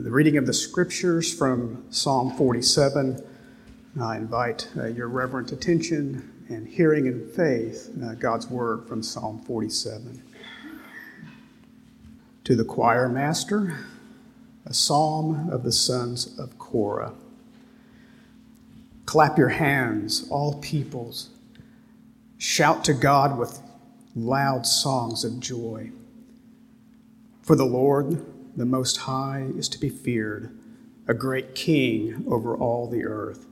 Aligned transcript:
the 0.00 0.10
reading 0.10 0.36
of 0.36 0.44
the 0.44 0.52
scriptures 0.52 1.32
from 1.32 1.82
Psalm 1.90 2.36
47. 2.36 3.18
I 3.98 4.18
invite 4.18 4.68
uh, 4.76 4.88
your 4.88 5.08
reverent 5.08 5.52
attention 5.52 6.44
and 6.50 6.68
hearing 6.68 7.06
in 7.06 7.26
faith 7.30 7.90
uh, 8.04 8.12
God's 8.14 8.50
word 8.50 8.86
from 8.86 9.02
Psalm 9.02 9.40
47. 9.46 10.22
To 12.44 12.54
the 12.54 12.64
choir 12.64 13.08
master, 13.08 13.86
a 14.66 14.74
psalm 14.74 15.48
of 15.48 15.62
the 15.62 15.72
sons 15.72 16.38
of 16.38 16.58
Korah. 16.58 17.14
Clap 19.06 19.38
your 19.38 19.48
hands, 19.48 20.28
all 20.28 20.60
peoples. 20.60 21.30
Shout 22.36 22.84
to 22.84 22.92
God 22.92 23.38
with 23.38 23.62
loud 24.14 24.66
songs 24.66 25.24
of 25.24 25.40
joy. 25.40 25.90
For 27.40 27.56
the 27.56 27.64
Lord, 27.64 28.22
the 28.56 28.64
Most 28.64 28.96
High, 28.98 29.50
is 29.56 29.68
to 29.68 29.78
be 29.78 29.90
feared, 29.90 30.56
a 31.06 31.14
great 31.14 31.54
king 31.54 32.24
over 32.26 32.56
all 32.56 32.88
the 32.88 33.04
earth. 33.04 33.46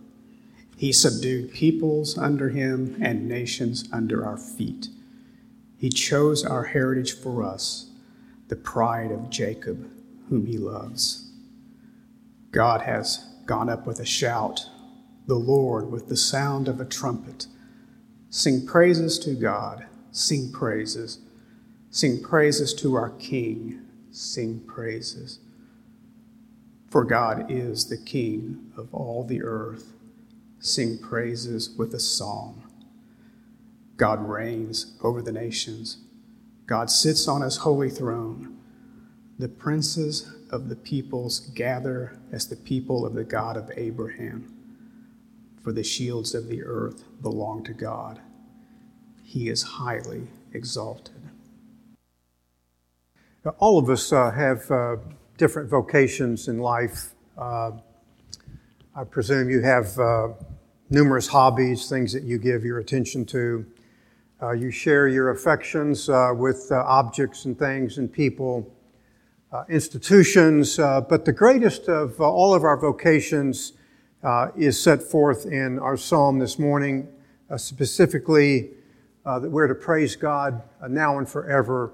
He 0.76 0.92
subdued 0.92 1.52
peoples 1.52 2.18
under 2.18 2.48
him 2.48 2.96
and 3.00 3.28
nations 3.28 3.88
under 3.92 4.24
our 4.24 4.38
feet. 4.38 4.88
He 5.76 5.90
chose 5.90 6.44
our 6.44 6.64
heritage 6.64 7.12
for 7.12 7.42
us, 7.42 7.90
the 8.48 8.56
pride 8.56 9.12
of 9.12 9.30
Jacob, 9.30 9.90
whom 10.30 10.46
he 10.46 10.58
loves. 10.58 11.30
God 12.50 12.82
has 12.82 13.26
gone 13.46 13.68
up 13.68 13.86
with 13.86 14.00
a 14.00 14.06
shout, 14.06 14.66
the 15.26 15.34
Lord 15.34 15.90
with 15.90 16.08
the 16.08 16.16
sound 16.16 16.66
of 16.66 16.80
a 16.80 16.84
trumpet. 16.84 17.46
Sing 18.30 18.66
praises 18.66 19.18
to 19.20 19.34
God, 19.34 19.86
sing 20.10 20.50
praises, 20.50 21.18
sing 21.90 22.22
praises 22.22 22.72
to 22.74 22.94
our 22.94 23.10
King 23.10 23.83
sing 24.14 24.60
praises. 24.60 25.40
For 26.88 27.04
God 27.04 27.50
is 27.50 27.88
the 27.88 27.98
King 27.98 28.72
of 28.76 28.94
all 28.94 29.24
the 29.24 29.42
earth. 29.42 29.92
Sing 30.60 30.98
praises 30.98 31.74
with 31.76 31.92
a 31.92 32.00
psalm. 32.00 32.62
God 33.96 34.26
reigns 34.28 34.96
over 35.02 35.20
the 35.20 35.32
nations. 35.32 35.98
God 36.66 36.90
sits 36.90 37.26
on 37.26 37.42
his 37.42 37.58
holy 37.58 37.90
throne. 37.90 38.56
The 39.38 39.48
princes 39.48 40.32
of 40.50 40.68
the 40.68 40.76
peoples 40.76 41.40
gather 41.40 42.18
as 42.30 42.46
the 42.46 42.56
people 42.56 43.04
of 43.04 43.14
the 43.14 43.24
God 43.24 43.56
of 43.56 43.70
Abraham. 43.76 44.54
For 45.62 45.72
the 45.72 45.82
shields 45.82 46.34
of 46.34 46.48
the 46.48 46.62
earth 46.62 47.02
belong 47.20 47.64
to 47.64 47.72
God. 47.72 48.20
He 49.24 49.48
is 49.48 49.62
highly 49.62 50.28
exalted. 50.52 51.30
All 53.58 53.78
of 53.78 53.90
us 53.90 54.10
uh, 54.10 54.30
have 54.30 54.70
uh, 54.70 54.96
different 55.36 55.68
vocations 55.68 56.48
in 56.48 56.60
life. 56.60 57.12
Uh, 57.36 57.72
I 58.96 59.04
presume 59.04 59.50
you 59.50 59.60
have 59.60 59.98
uh, 59.98 60.28
numerous 60.88 61.28
hobbies, 61.28 61.86
things 61.86 62.10
that 62.14 62.22
you 62.22 62.38
give 62.38 62.64
your 62.64 62.78
attention 62.78 63.26
to. 63.26 63.66
Uh, 64.42 64.52
you 64.52 64.70
share 64.70 65.08
your 65.08 65.28
affections 65.28 66.08
uh, 66.08 66.32
with 66.34 66.72
objects 66.72 67.44
and 67.44 67.58
things 67.58 67.98
and 67.98 68.10
people, 68.10 68.74
institutions. 69.68 70.78
but 70.78 71.26
the 71.26 71.32
greatest 71.32 71.88
of 71.88 72.18
all 72.22 72.54
of 72.54 72.64
our 72.64 72.78
vocations 72.78 73.74
is 74.56 74.80
set 74.80 75.02
forth 75.02 75.44
in 75.44 75.78
our 75.78 75.98
psalm 75.98 76.38
this 76.38 76.58
morning, 76.58 77.06
specifically 77.58 78.70
that 79.26 79.50
we're 79.50 79.68
to 79.68 79.74
praise 79.74 80.16
God 80.16 80.62
now 80.88 81.18
and 81.18 81.28
forever 81.28 81.92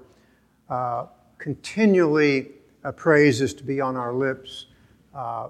continually 1.41 2.51
uh, 2.83 2.91
praise 2.91 3.41
is 3.41 3.51
to 3.55 3.63
be 3.63 3.81
on 3.81 3.97
our 3.97 4.13
lips. 4.13 4.67
Uh, 5.13 5.49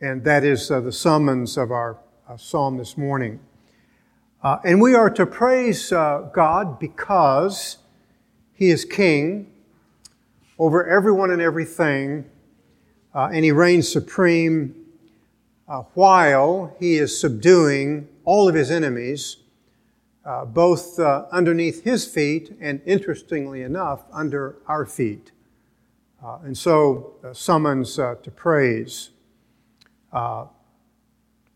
and 0.00 0.24
that 0.24 0.44
is 0.44 0.70
uh, 0.70 0.80
the 0.80 0.90
summons 0.90 1.58
of 1.58 1.70
our 1.70 1.98
uh, 2.26 2.38
psalm 2.38 2.78
this 2.78 2.96
morning. 2.96 3.38
Uh, 4.42 4.56
and 4.64 4.80
we 4.80 4.94
are 4.94 5.10
to 5.10 5.26
praise 5.26 5.92
uh, 5.92 6.30
God 6.32 6.78
because 6.78 7.76
He 8.54 8.70
is 8.70 8.86
King 8.86 9.52
over 10.58 10.86
everyone 10.86 11.30
and 11.30 11.42
everything, 11.42 12.24
and 13.14 13.44
He 13.44 13.52
reigns 13.52 13.90
supreme 13.90 14.74
while 15.92 16.74
He 16.78 16.96
is 16.96 17.18
subduing 17.18 18.08
all 18.24 18.48
of 18.48 18.54
His 18.54 18.70
enemies 18.70 19.36
uh, 20.24 20.44
both 20.44 20.98
uh, 20.98 21.26
underneath 21.30 21.84
his 21.84 22.06
feet 22.06 22.56
and, 22.58 22.80
interestingly 22.86 23.60
enough, 23.62 24.04
under 24.10 24.56
our 24.66 24.86
feet. 24.86 25.32
Uh, 26.24 26.38
and 26.44 26.56
so, 26.56 27.12
uh, 27.22 27.34
summons 27.34 27.98
uh, 27.98 28.14
to 28.22 28.30
praise. 28.30 29.10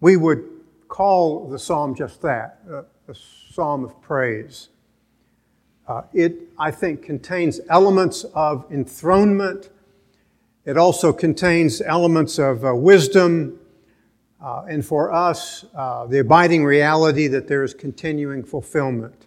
We 0.01 0.17
would 0.17 0.45
call 0.87 1.49
the 1.49 1.59
psalm 1.59 1.95
just 1.95 2.23
that 2.23 2.61
a 3.09 3.15
psalm 3.15 3.85
of 3.85 4.01
praise. 4.03 4.69
it, 6.13 6.35
I 6.59 6.71
think, 6.71 7.03
contains 7.03 7.61
elements 7.71 8.25
of 8.35 8.65
enthronement. 8.71 9.71
It 10.65 10.77
also 10.77 11.13
contains 11.13 11.81
elements 11.81 12.39
of 12.39 12.63
wisdom 12.63 13.59
uh, 14.41 14.65
and 14.69 14.87
for 14.87 15.13
us, 15.13 15.65
uh, 15.75 16.07
the 16.07 16.21
abiding 16.21 16.65
reality 16.65 17.27
that 17.27 17.49
there 17.49 17.65
is 17.65 17.75
continuing 17.75 18.45
fulfillment 18.45 19.27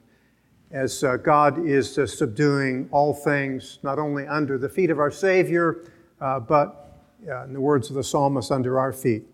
as 0.72 1.04
uh, 1.04 1.18
God 1.18 1.66
is 1.68 1.98
uh, 1.98 2.08
subduing 2.08 2.88
all 2.92 3.14
things, 3.14 3.80
not 3.84 4.00
only 4.00 4.26
under 4.26 4.58
the 4.58 4.70
feet 4.70 4.90
of 4.90 5.00
our 5.00 5.12
Savior, 5.12 5.84
uh, 6.22 6.40
but, 6.40 7.02
uh, 7.28 7.44
in 7.44 7.52
the 7.52 7.60
words 7.60 7.90
of 7.90 7.98
the 7.98 8.04
psalmist, 8.04 8.52
under 8.52 8.80
our 8.80 8.94
feet. 8.94 9.26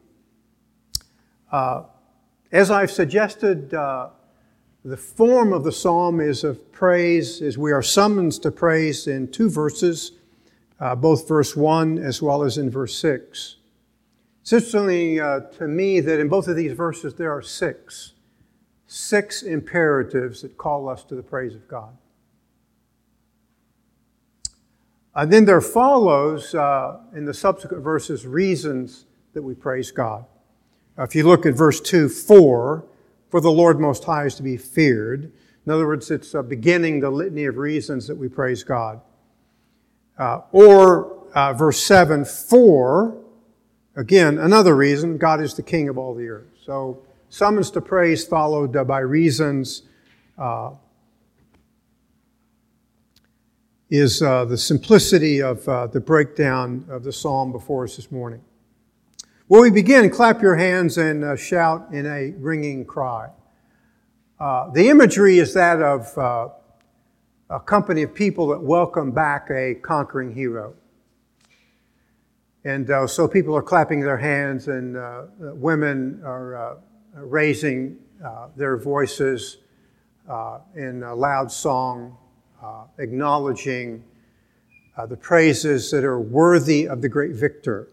as 2.51 2.71
I've 2.71 2.91
suggested, 2.91 3.69
the 3.69 4.97
form 4.97 5.53
of 5.53 5.63
the 5.63 5.71
psalm 5.71 6.19
is 6.19 6.43
of 6.43 6.71
praise, 6.71 7.41
as 7.41 7.57
we 7.57 7.71
are 7.71 7.83
summoned 7.83 8.31
to 8.41 8.49
praise 8.49 9.05
in 9.05 9.27
two 9.27 9.49
verses, 9.49 10.13
both 10.97 11.27
verse 11.27 11.55
1 11.55 11.99
as 11.99 12.19
well 12.19 12.41
as 12.41 12.57
in 12.57 12.71
verse 12.71 12.95
6. 12.95 13.57
It's 14.47 14.53
interesting 14.53 15.19
uh, 15.19 15.41
to 15.57 15.67
me 15.67 15.99
that 15.99 16.21
in 16.21 16.29
both 16.29 16.47
of 16.47 16.55
these 16.55 16.71
verses 16.71 17.13
there 17.13 17.33
are 17.33 17.41
six, 17.41 18.13
six 18.85 19.43
imperatives 19.43 20.41
that 20.41 20.57
call 20.57 20.87
us 20.87 21.03
to 21.03 21.15
the 21.15 21.21
praise 21.21 21.53
of 21.53 21.67
God. 21.67 21.97
And 25.13 25.33
then 25.33 25.43
there 25.43 25.59
follows 25.59 26.55
uh, 26.55 27.01
in 27.13 27.25
the 27.25 27.33
subsequent 27.33 27.83
verses 27.83 28.25
reasons 28.25 29.03
that 29.33 29.41
we 29.41 29.53
praise 29.53 29.91
God. 29.91 30.23
Uh, 30.97 31.03
if 31.03 31.13
you 31.13 31.27
look 31.27 31.45
at 31.45 31.53
verse 31.53 31.81
2, 31.81 32.07
4, 32.07 32.85
for 33.29 33.41
the 33.41 33.51
Lord 33.51 33.81
Most 33.81 34.05
High 34.05 34.27
is 34.27 34.35
to 34.35 34.43
be 34.43 34.55
feared. 34.55 35.29
In 35.65 35.73
other 35.73 35.85
words, 35.85 36.09
it's 36.09 36.33
uh, 36.33 36.41
beginning 36.41 37.01
the 37.01 37.09
litany 37.09 37.43
of 37.43 37.57
reasons 37.57 38.07
that 38.07 38.15
we 38.15 38.29
praise 38.29 38.63
God. 38.63 39.01
Uh, 40.17 40.39
or 40.53 41.17
verse 41.57 41.83
7, 41.83 42.23
for 42.23 43.25
Again, 43.97 44.37
another 44.37 44.75
reason 44.75 45.17
God 45.17 45.41
is 45.41 45.55
the 45.55 45.63
king 45.63 45.89
of 45.89 45.97
all 45.97 46.13
the 46.13 46.27
earth. 46.27 46.45
So, 46.63 47.01
summons 47.29 47.71
to 47.71 47.81
praise 47.81 48.23
followed 48.23 48.73
by 48.87 48.99
reasons 48.99 49.81
uh, 50.37 50.73
is 53.89 54.21
uh, 54.21 54.45
the 54.45 54.57
simplicity 54.57 55.41
of 55.41 55.67
uh, 55.67 55.87
the 55.87 55.99
breakdown 55.99 56.85
of 56.89 57.03
the 57.03 57.11
psalm 57.11 57.51
before 57.51 57.85
us 57.85 57.95
this 57.95 58.11
morning. 58.11 58.41
Well, 59.49 59.63
we 59.63 59.71
begin, 59.71 60.11
clap 60.11 60.43
your 60.43 60.57
hands 60.57 60.99
and 60.99 61.23
uh, 61.23 61.35
shout 61.35 61.87
in 61.91 62.05
a 62.05 62.33
ringing 62.37 62.85
cry. 62.85 63.31
Uh, 64.39 64.69
the 64.69 64.89
imagery 64.89 65.39
is 65.39 65.55
that 65.55 65.81
of 65.81 66.15
uh, 66.19 66.49
a 67.49 67.59
company 67.59 68.03
of 68.03 68.13
people 68.13 68.45
that 68.49 68.61
welcome 68.61 69.09
back 69.09 69.49
a 69.49 69.73
conquering 69.73 70.35
hero. 70.35 70.75
And 72.63 72.89
uh, 72.89 73.07
so 73.07 73.27
people 73.27 73.55
are 73.55 73.61
clapping 73.61 74.01
their 74.01 74.17
hands, 74.17 74.67
and 74.67 74.97
uh, 74.97 75.23
women 75.39 76.21
are 76.25 76.55
uh, 76.55 76.75
raising 77.13 77.97
uh, 78.23 78.47
their 78.55 78.77
voices 78.77 79.57
uh, 80.27 80.59
in 80.75 81.03
a 81.03 81.13
loud 81.13 81.51
song, 81.51 82.17
acknowledging 82.97 84.03
the 85.07 85.15
praises 85.15 85.91
that 85.91 86.03
are 86.03 86.19
worthy 86.19 86.87
of 86.87 87.01
the 87.01 87.07
great 87.07 87.35
victor. 87.35 87.87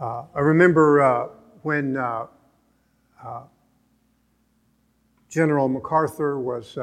I 0.00 0.40
remember 0.40 1.30
when 1.62 1.92
General 5.28 5.68
MacArthur 5.68 6.40
was 6.40 6.78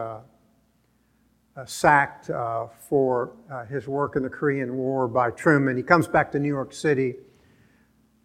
sacked 1.66 2.30
uh, 2.30 2.68
for 2.90 3.32
uh, 3.52 3.66
his 3.66 3.88
work 3.88 4.16
in 4.16 4.24
the 4.24 4.30
Korean 4.30 4.76
War 4.78 5.08
by 5.08 5.32
Truman. 5.32 5.78
He 5.78 5.84
comes 5.84 6.08
back 6.08 6.32
to 6.34 6.40
New 6.40 6.48
York 6.48 6.74
City. 6.74 7.16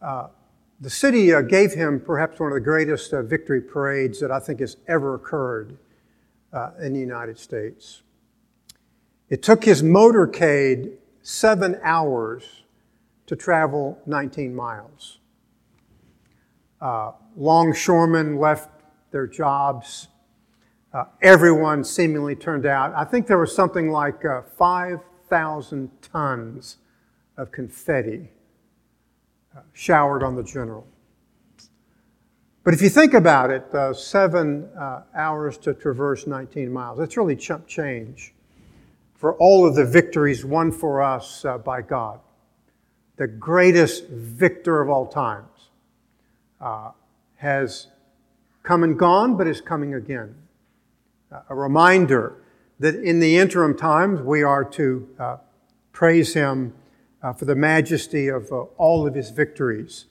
Uh, 0.01 0.29
the 0.81 0.91
city 0.91 1.33
uh, 1.33 1.41
gave 1.43 1.73
him 1.73 2.01
perhaps 2.01 2.41
one 2.41 2.49
of 2.51 2.55
the 2.55 2.61
greatest 2.61 3.13
uh, 3.13 3.23
victory 3.23 3.61
parades 3.61 4.21
that 4.21 4.31
I 4.31 4.39
think 4.39 4.61
has 4.61 4.77
ever 4.89 5.15
occurred 5.15 5.79
in 6.83 6.93
the 6.93 7.01
United 7.01 7.39
States. 7.39 8.03
It 9.31 9.43
took 9.43 9.65
his 9.65 9.83
motorcade 9.83 10.93
seven 11.23 11.79
hours 11.83 12.65
to 13.27 13.37
travel 13.37 13.99
19 14.05 14.55
miles. 14.55 15.21
Uh, 16.81 17.13
longshoremen 17.37 18.39
left 18.39 18.69
their 19.11 19.27
jobs. 19.27 20.09
Uh, 20.93 21.05
everyone 21.23 21.83
seemingly 21.83 22.37
turned 22.37 22.67
out. 22.67 22.93
I 22.95 23.05
think 23.05 23.27
there 23.27 23.39
was 23.39 23.55
something 23.55 23.91
like 23.91 24.27
uh, 24.27 24.43
5,000 24.59 25.91
tons 26.03 26.77
of 27.39 27.51
confetti 27.51 28.29
uh, 29.57 29.61
showered 29.73 30.23
on 30.23 30.37
the 30.37 30.43
general. 30.43 30.87
But 32.63 32.75
if 32.75 32.83
you 32.83 32.91
think 32.91 33.15
about 33.15 33.51
it, 33.51 33.75
uh, 33.75 33.95
seven 33.95 34.69
uh, 34.79 35.05
hours 35.15 35.57
to 35.59 35.73
traverse 35.73 36.27
19 36.27 36.71
miles, 36.71 36.99
that's 36.99 37.17
really 37.17 37.37
chump 37.37 37.67
change 37.67 38.35
for 39.15 39.35
all 39.37 39.67
of 39.67 39.75
the 39.75 39.87
victories 39.87 40.45
won 40.45 40.71
for 40.71 41.01
us 41.01 41.47
uh, 41.47 41.57
by 41.57 41.81
God. 41.81 42.21
The 43.17 43.29
greatest 43.29 44.09
victor 44.09 44.83
of 44.83 44.91
all 44.91 45.07
times 45.07 45.49
has 47.37 47.87
come 48.63 48.85
and 48.85 48.99
gone, 48.99 49.37
but 49.37 49.47
is 49.47 49.61
coming 49.61 49.95
again 49.95 50.35
a 51.49 51.55
reminder 51.55 52.43
that 52.79 52.97
in 52.97 53.21
the 53.21 53.37
interim 53.37 53.77
times 53.77 54.21
we 54.21 54.43
are 54.43 54.65
to 54.65 55.09
uh, 55.19 55.37
praise 55.93 56.35
Him 56.35 56.75
uh, 57.23 57.33
for 57.33 57.45
the 57.45 57.55
majesty 57.55 58.29
of 58.29 58.51
uh, 58.51 58.63
all 58.77 59.07
of 59.07 59.15
His 59.15 59.31
victories. 59.31 60.07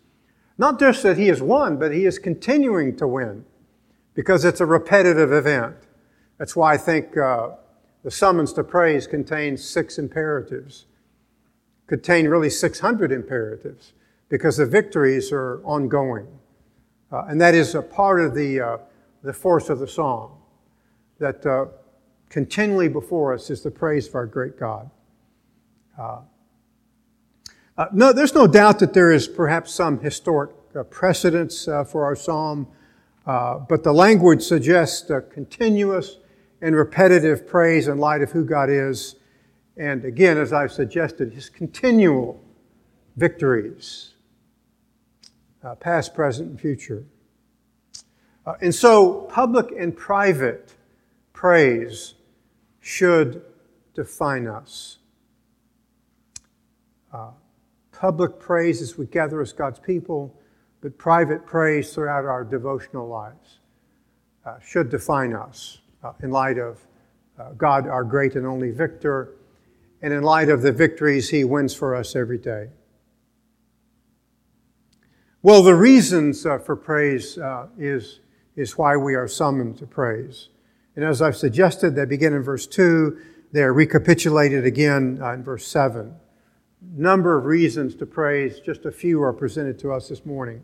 Not 0.58 0.80
just 0.80 1.04
that 1.04 1.18
He 1.18 1.28
has 1.28 1.42
won, 1.42 1.78
but 1.78 1.94
He 1.94 2.06
is 2.06 2.18
continuing 2.18 2.96
to 2.98 3.08
win 3.08 3.46
because 4.14 4.46
it's 4.46 4.62
a 4.62 4.66
repetitive 4.66 5.32
event. 5.32 5.76
That's 6.38 6.56
why 6.56 6.74
I 6.74 6.78
think 6.78 7.18
uh, 7.18 7.52
the 8.04 8.12
summons 8.12 8.54
to 8.54 8.64
praise 8.64 9.06
contains 9.06 9.64
six 9.64 9.98
imperatives, 9.98 10.86
contain 11.88 12.28
really 12.28 12.50
600 12.50 13.12
imperatives 13.12 13.94
because 14.30 14.58
the 14.58 14.66
victories 14.66 15.32
are 15.32 15.62
ongoing. 15.66 16.28
Uh, 17.12 17.26
and 17.28 17.42
that 17.42 17.54
is 17.54 17.76
a 17.76 17.82
part 17.82 18.22
of 18.22 18.34
the, 18.34 18.62
uh, 18.62 18.78
the 19.24 19.34
force 19.34 19.70
of 19.70 19.80
the 19.80 19.88
song 19.88 20.41
that 21.22 21.46
uh, 21.46 21.66
continually 22.30 22.88
before 22.88 23.32
us 23.32 23.52
is 23.52 23.62
the 23.62 23.70
praise 23.70 24.08
of 24.08 24.16
our 24.16 24.26
great 24.26 24.60
God. 24.60 24.90
Uh, 25.98 26.22
uh, 27.78 27.86
no, 27.94 28.12
there's 28.12 28.34
no 28.34 28.48
doubt 28.48 28.80
that 28.80 28.94
there 28.94 29.12
is 29.12 29.28
perhaps 29.28 29.72
some 29.72 30.00
historic 30.00 30.50
uh, 30.76 30.82
precedence 30.84 31.68
uh, 31.68 31.84
for 31.84 32.04
our 32.04 32.16
psalm, 32.16 32.68
uh, 33.28 33.60
but 33.60 33.84
the 33.84 33.94
language 33.94 34.42
suggests 34.42 35.12
continuous 35.32 36.18
and 36.62 36.76
repetitive 36.76 37.48
praise 37.48 37.88
in 37.88 38.00
light 38.00 38.24
of 38.24 38.32
who 38.32 38.44
God 38.44 38.72
is. 38.72 39.16
And 39.78 40.04
again, 40.04 40.40
as 40.40 40.52
I've 40.52 40.72
suggested, 40.72 41.34
his 41.34 41.50
continual 41.50 42.44
victories, 43.16 44.16
past, 45.80 46.16
present, 46.16 46.50
and 46.50 46.60
future. 46.60 47.06
and 48.60 48.74
so, 48.74 49.28
public 49.32 49.68
and 49.78 49.96
private 49.96 50.76
praise 51.42 52.14
should 52.82 53.42
define 53.96 54.46
us. 54.46 55.00
Uh, 57.12 57.32
public 57.92 58.40
praise 58.40 58.80
as 58.80 58.96
we 58.96 59.08
gather 59.08 59.42
as 59.42 59.52
God's 59.52 59.80
people, 59.80 60.40
but 60.82 60.96
private 61.00 61.44
praise 61.48 61.96
throughout 61.96 62.26
our 62.26 62.44
devotional 62.44 63.08
lives 63.08 63.58
uh, 64.46 64.60
should 64.64 64.92
define 64.92 65.34
us 65.34 65.80
uh, 66.04 66.14
in 66.22 66.30
light 66.30 66.60
of 66.60 66.86
uh, 67.40 67.54
God, 67.54 67.88
our 67.88 68.04
great 68.04 68.36
and 68.36 68.46
only 68.46 68.70
victor, 68.70 69.34
and 70.04 70.14
in 70.14 70.22
light 70.22 70.50
of 70.50 70.62
the 70.62 70.72
victories 70.72 71.28
he 71.28 71.44
wins 71.44 71.74
for 71.74 71.96
us 71.96 72.16
every 72.16 72.38
day. 72.38 72.70
Well, 75.42 75.64
the 75.64 75.74
reasons 75.74 76.46
uh, 76.46 76.60
for 76.60 76.76
praise 76.76 77.40
uh, 77.40 77.66
is, 77.80 78.20
is 78.56 78.78
why 78.78 78.96
we 78.96 79.16
are 79.16 79.28
summoned 79.28 79.80
to 79.80 79.88
praise. 79.88 80.50
And 80.96 81.06
as 81.06 81.22
I've 81.22 81.38
suggested, 81.38 81.96
they 81.96 82.06
begin 82.06 82.34
in 82.34 82.44
verse 82.44 82.68
2, 82.68 83.18
they're 83.52 83.74
recapitulated 83.74 84.66
again 84.66 85.20
uh, 85.22 85.34
in 85.34 85.44
verse 85.44 85.68
7. 85.68 86.14
Number 86.96 87.38
of 87.38 87.46
reasons 87.46 87.96
to 87.96 88.06
praise, 88.06 88.60
just 88.60 88.86
a 88.86 88.92
few 88.92 89.22
are 89.22 89.34
presented 89.34 89.78
to 89.80 89.92
us 89.92 90.10
this 90.10 90.26
morning. 90.26 90.64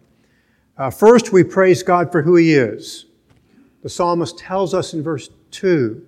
Uh, 0.78 0.90
first, 0.90 1.32
we 1.32 1.44
praise 1.44 1.84
God 1.84 2.12
for 2.12 2.22
who 2.22 2.36
He 2.36 2.54
is. 2.54 3.06
The 3.84 3.90
psalmist 3.90 4.38
tells 4.38 4.74
us 4.74 4.94
in 4.94 5.04
verse 5.04 5.30
2 5.52 6.06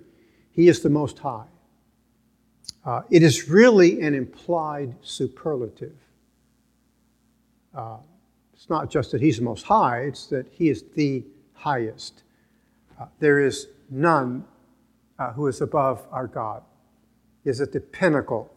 He 0.50 0.68
is 0.68 0.80
the 0.80 0.90
Most 0.90 1.18
High. 1.18 1.46
Uh, 2.84 3.02
it 3.10 3.22
is 3.22 3.48
really 3.48 4.00
an 4.00 4.14
implied 4.14 4.94
superlative. 5.02 5.96
Uh, 7.74 7.98
it's 8.52 8.68
not 8.68 8.90
just 8.90 9.12
that 9.12 9.20
He's 9.20 9.38
the 9.38 9.44
Most 9.44 9.64
High, 9.64 10.00
it's 10.00 10.26
that 10.26 10.46
He 10.50 10.68
is 10.68 10.84
the 10.94 11.24
highest. 11.54 12.22
Uh, 13.00 13.06
there 13.18 13.40
is 13.40 13.68
none 13.90 14.44
uh, 15.18 15.32
who 15.32 15.46
is 15.48 15.60
above 15.60 16.06
our 16.10 16.26
God. 16.26 16.62
Is 17.44 17.60
at 17.60 17.72
the 17.72 17.80
pinnacle. 17.80 18.52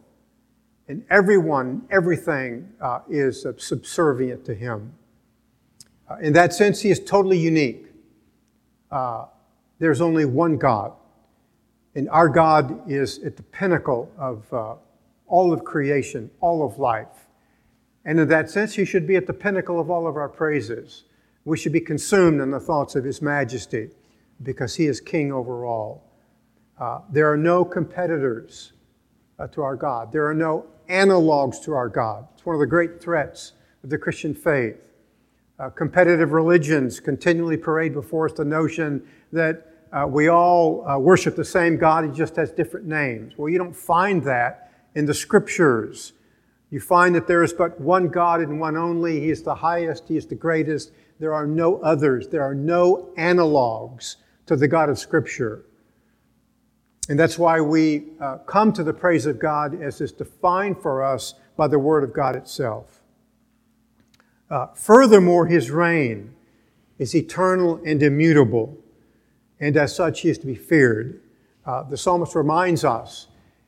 And 0.89 1.05
everyone, 1.09 1.87
everything 1.89 2.69
uh, 2.81 2.99
is 3.09 3.45
subservient 3.57 4.43
to 4.45 4.53
him. 4.53 4.93
Uh, 6.09 6.15
in 6.15 6.33
that 6.33 6.53
sense, 6.53 6.81
he 6.81 6.89
is 6.89 6.99
totally 6.99 7.37
unique. 7.37 7.85
Uh, 8.91 9.25
there's 9.79 10.01
only 10.01 10.25
one 10.25 10.57
God. 10.57 10.91
And 11.95 12.09
our 12.09 12.27
God 12.27 12.89
is 12.91 13.19
at 13.19 13.37
the 13.37 13.43
pinnacle 13.43 14.11
of 14.17 14.51
uh, 14.53 14.75
all 15.27 15.53
of 15.53 15.63
creation, 15.63 16.29
all 16.41 16.65
of 16.65 16.77
life. 16.77 17.27
And 18.03 18.19
in 18.19 18.27
that 18.27 18.49
sense, 18.49 18.73
he 18.73 18.83
should 18.83 19.07
be 19.07 19.15
at 19.15 19.27
the 19.27 19.33
pinnacle 19.33 19.79
of 19.79 19.89
all 19.89 20.07
of 20.07 20.17
our 20.17 20.27
praises. 20.27 21.05
We 21.45 21.57
should 21.57 21.71
be 21.71 21.81
consumed 21.81 22.41
in 22.41 22.51
the 22.51 22.59
thoughts 22.59 22.95
of 22.95 23.05
his 23.05 23.21
majesty 23.21 23.91
because 24.41 24.75
he 24.75 24.87
is 24.87 24.99
king 24.99 25.31
over 25.31 25.65
all. 25.65 26.03
Uh, 26.79 26.99
there 27.11 27.31
are 27.31 27.37
no 27.37 27.63
competitors 27.63 28.73
uh, 29.39 29.47
to 29.47 29.61
our 29.61 29.75
God. 29.75 30.11
There 30.11 30.27
are 30.27 30.33
no 30.33 30.65
analogs 30.89 31.63
to 31.63 31.73
our 31.73 31.89
God. 31.89 32.27
It's 32.33 32.45
one 32.45 32.55
of 32.55 32.59
the 32.59 32.67
great 32.67 33.01
threats 33.01 33.53
of 33.83 33.89
the 33.89 33.97
Christian 33.97 34.33
faith. 34.33 34.77
Uh, 35.59 35.69
competitive 35.69 36.31
religions 36.31 36.99
continually 36.99 37.57
parade 37.57 37.93
before 37.93 38.25
us 38.25 38.33
the 38.33 38.43
notion 38.43 39.07
that 39.31 39.67
uh, 39.91 40.07
we 40.07 40.27
all 40.27 40.87
uh, 40.87 40.97
worship 40.97 41.35
the 41.35 41.45
same 41.45 41.77
God, 41.77 42.03
he 42.03 42.11
just 42.11 42.35
has 42.35 42.51
different 42.51 42.87
names. 42.87 43.33
Well, 43.37 43.49
you 43.49 43.59
don't 43.59 43.75
find 43.75 44.23
that 44.23 44.71
in 44.95 45.05
the 45.05 45.13
scriptures. 45.13 46.13
You 46.71 46.79
find 46.79 47.13
that 47.13 47.27
there 47.27 47.43
is 47.43 47.53
but 47.53 47.79
one 47.79 48.07
God 48.07 48.41
and 48.41 48.59
one 48.59 48.75
only. 48.75 49.19
He 49.19 49.29
is 49.29 49.43
the 49.43 49.53
highest, 49.53 50.07
He 50.07 50.17
is 50.17 50.25
the 50.25 50.35
greatest. 50.35 50.91
There 51.19 51.33
are 51.33 51.45
no 51.45 51.77
others, 51.81 52.27
there 52.27 52.41
are 52.41 52.55
no 52.55 53.13
analogs 53.17 54.15
to 54.45 54.55
the 54.55 54.67
God 54.67 54.89
of 54.89 54.99
Scripture. 54.99 55.65
And 57.09 57.19
that's 57.19 57.37
why 57.37 57.59
we 57.59 58.05
uh, 58.19 58.37
come 58.39 58.71
to 58.73 58.83
the 58.83 58.93
praise 58.93 59.25
of 59.25 59.39
God 59.39 59.81
as 59.81 59.99
is 59.99 60.11
defined 60.11 60.81
for 60.81 61.03
us 61.03 61.33
by 61.57 61.67
the 61.67 61.79
Word 61.79 62.03
of 62.03 62.13
God 62.13 62.35
itself. 62.35 63.01
Uh, 64.49 64.67
furthermore, 64.73 65.47
His 65.47 65.69
reign 65.71 66.33
is 66.97 67.15
eternal 67.15 67.81
and 67.85 68.01
immutable, 68.01 68.77
and 69.59 69.75
as 69.75 69.95
such, 69.95 70.21
He 70.21 70.29
is 70.29 70.37
to 70.39 70.45
be 70.45 70.55
feared. 70.55 71.21
Uh, 71.65 71.83
the 71.83 71.97
psalmist 71.97 72.35
reminds 72.35 72.83
us 72.85 73.27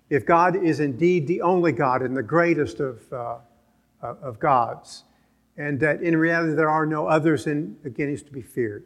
if 0.09 0.25
God 0.25 0.55
is 0.55 0.79
indeed 0.79 1.27
the 1.27 1.41
only 1.41 1.71
God 1.71 2.01
and 2.01 2.15
the 2.15 2.23
greatest 2.23 2.79
of, 2.79 3.01
uh, 3.11 3.37
uh, 4.03 4.15
of 4.21 4.39
gods, 4.39 5.03
and 5.57 5.79
that 5.79 6.01
in 6.01 6.15
reality 6.15 6.53
there 6.53 6.69
are 6.69 6.85
no 6.85 7.07
others, 7.07 7.47
and 7.47 7.77
again, 7.85 8.09
He's 8.09 8.23
to 8.23 8.31
be 8.31 8.41
feared. 8.41 8.85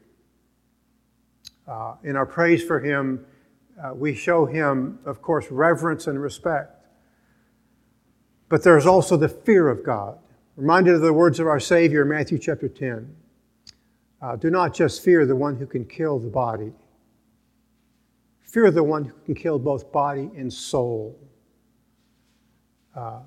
Uh, 1.69 1.93
in 2.03 2.15
our 2.15 2.25
praise 2.25 2.63
for 2.63 2.79
him, 2.79 3.23
uh, 3.83 3.93
we 3.93 4.15
show 4.15 4.45
him, 4.47 4.97
of 5.05 5.21
course, 5.21 5.51
reverence 5.51 6.07
and 6.07 6.19
respect. 6.19 6.75
But 8.49 8.63
there's 8.63 8.87
also 8.87 9.15
the 9.15 9.29
fear 9.29 9.69
of 9.69 9.83
God. 9.85 10.17
Reminded 10.55 10.95
of 10.95 11.01
the 11.01 11.13
words 11.13 11.39
of 11.39 11.45
our 11.45 11.59
Savior 11.59 12.01
in 12.01 12.09
Matthew 12.09 12.39
chapter 12.39 12.67
10. 12.67 13.15
Uh, 14.21 14.35
do 14.35 14.49
not 14.49 14.73
just 14.73 15.03
fear 15.03 15.25
the 15.27 15.35
one 15.35 15.55
who 15.57 15.67
can 15.67 15.85
kill 15.85 16.17
the 16.17 16.27
body, 16.27 16.73
fear 18.41 18.71
the 18.71 18.83
one 18.83 19.05
who 19.05 19.13
can 19.25 19.35
kill 19.35 19.59
both 19.59 19.91
body 19.91 20.29
and 20.35 20.51
soul. 20.51 21.17
Uh, 22.95 23.19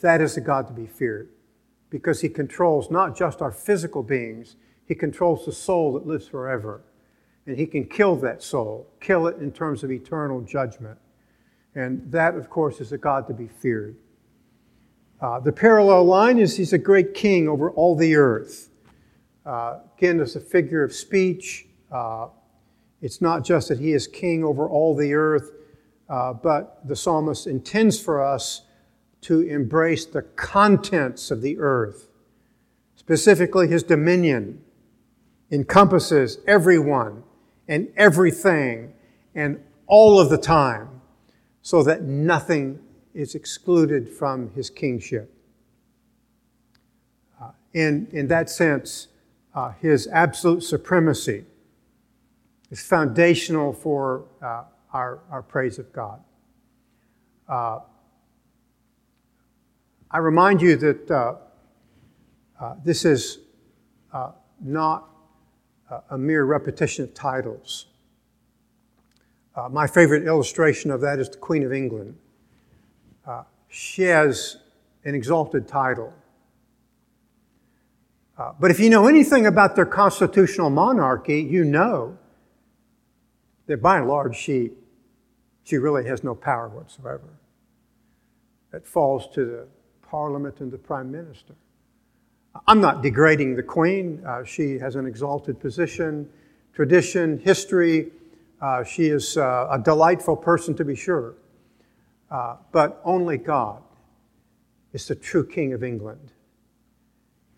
that 0.00 0.20
is 0.20 0.36
a 0.36 0.40
God 0.40 0.66
to 0.66 0.72
be 0.72 0.86
feared 0.86 1.30
because 1.88 2.20
he 2.20 2.28
controls 2.28 2.90
not 2.90 3.16
just 3.16 3.40
our 3.40 3.52
physical 3.52 4.02
beings, 4.02 4.56
he 4.86 4.94
controls 4.94 5.46
the 5.46 5.52
soul 5.52 5.94
that 5.94 6.06
lives 6.06 6.28
forever. 6.28 6.82
And 7.46 7.56
He 7.56 7.66
can 7.66 7.84
kill 7.84 8.16
that 8.16 8.42
soul, 8.42 8.88
kill 9.00 9.26
it 9.26 9.38
in 9.38 9.52
terms 9.52 9.84
of 9.84 9.90
eternal 9.90 10.40
judgment. 10.40 10.98
And 11.74 12.10
that, 12.10 12.36
of 12.36 12.48
course, 12.48 12.80
is 12.80 12.92
a 12.92 12.98
God 12.98 13.26
to 13.28 13.34
be 13.34 13.48
feared. 13.48 13.96
Uh, 15.20 15.40
the 15.40 15.52
parallel 15.52 16.04
line 16.04 16.38
is 16.38 16.56
He's 16.56 16.72
a 16.72 16.78
great 16.78 17.14
king 17.14 17.48
over 17.48 17.70
all 17.70 17.96
the 17.96 18.14
earth. 18.14 18.70
Uh, 19.44 19.80
again, 19.96 20.20
as 20.20 20.36
a 20.36 20.40
figure 20.40 20.82
of 20.82 20.92
speech, 20.92 21.66
uh, 21.92 22.28
it's 23.02 23.20
not 23.20 23.44
just 23.44 23.68
that 23.68 23.78
He 23.78 23.92
is 23.92 24.06
king 24.06 24.42
over 24.42 24.68
all 24.68 24.94
the 24.96 25.12
earth, 25.12 25.52
uh, 26.08 26.32
but 26.32 26.86
the 26.86 26.96
psalmist 26.96 27.46
intends 27.46 28.00
for 28.00 28.22
us 28.22 28.62
to 29.22 29.40
embrace 29.40 30.04
the 30.04 30.22
contents 30.22 31.30
of 31.30 31.40
the 31.40 31.58
earth, 31.58 32.08
specifically 32.94 33.66
his 33.68 33.82
dominion 33.82 34.63
encompasses 35.50 36.38
everyone 36.46 37.22
and 37.68 37.88
everything 37.96 38.92
and 39.34 39.62
all 39.86 40.18
of 40.18 40.30
the 40.30 40.38
time 40.38 41.00
so 41.62 41.82
that 41.82 42.02
nothing 42.02 42.78
is 43.14 43.34
excluded 43.34 44.08
from 44.08 44.50
his 44.50 44.70
kingship. 44.70 45.32
Uh, 47.40 47.50
in, 47.72 48.08
in 48.12 48.28
that 48.28 48.50
sense, 48.50 49.08
uh, 49.54 49.70
his 49.80 50.08
absolute 50.08 50.62
supremacy 50.62 51.44
is 52.70 52.80
foundational 52.80 53.72
for 53.72 54.24
uh, 54.42 54.64
our, 54.92 55.20
our 55.30 55.42
praise 55.42 55.78
of 55.78 55.92
God. 55.92 56.20
Uh, 57.48 57.80
I 60.10 60.18
remind 60.18 60.60
you 60.60 60.76
that 60.76 61.10
uh, 61.10 61.34
uh, 62.60 62.74
this 62.84 63.04
is 63.04 63.38
not 64.60 65.13
a 66.10 66.18
mere 66.18 66.44
repetition 66.44 67.04
of 67.04 67.14
titles. 67.14 67.86
Uh, 69.54 69.68
my 69.68 69.86
favorite 69.86 70.26
illustration 70.26 70.90
of 70.90 71.00
that 71.00 71.18
is 71.18 71.28
the 71.28 71.36
Queen 71.36 71.62
of 71.62 71.72
England. 71.72 72.16
Uh, 73.26 73.44
she 73.68 74.02
has 74.02 74.56
an 75.04 75.14
exalted 75.14 75.68
title. 75.68 76.12
Uh, 78.36 78.52
but 78.58 78.70
if 78.70 78.80
you 78.80 78.90
know 78.90 79.06
anything 79.06 79.46
about 79.46 79.76
their 79.76 79.86
constitutional 79.86 80.70
monarchy, 80.70 81.40
you 81.40 81.64
know 81.64 82.18
that 83.66 83.80
by 83.80 83.98
and 83.98 84.08
large 84.08 84.36
she, 84.36 84.70
she 85.62 85.76
really 85.76 86.04
has 86.04 86.24
no 86.24 86.34
power 86.34 86.68
whatsoever. 86.68 87.38
It 88.72 88.84
falls 88.84 89.28
to 89.34 89.44
the 89.44 89.66
parliament 90.02 90.60
and 90.60 90.72
the 90.72 90.78
prime 90.78 91.12
minister. 91.12 91.54
I'm 92.66 92.80
not 92.80 93.02
degrading 93.02 93.56
the 93.56 93.62
Queen. 93.62 94.22
Uh, 94.24 94.44
she 94.44 94.78
has 94.78 94.96
an 94.96 95.06
exalted 95.06 95.58
position, 95.58 96.28
tradition, 96.72 97.38
history. 97.38 98.12
Uh, 98.60 98.84
she 98.84 99.06
is 99.06 99.36
uh, 99.36 99.68
a 99.70 99.78
delightful 99.78 100.36
person 100.36 100.74
to 100.76 100.84
be 100.84 100.94
sure. 100.94 101.34
Uh, 102.30 102.56
but 102.72 103.00
only 103.04 103.38
God 103.38 103.82
is 104.92 105.06
the 105.08 105.14
true 105.14 105.46
King 105.46 105.72
of 105.72 105.82
England. 105.82 106.32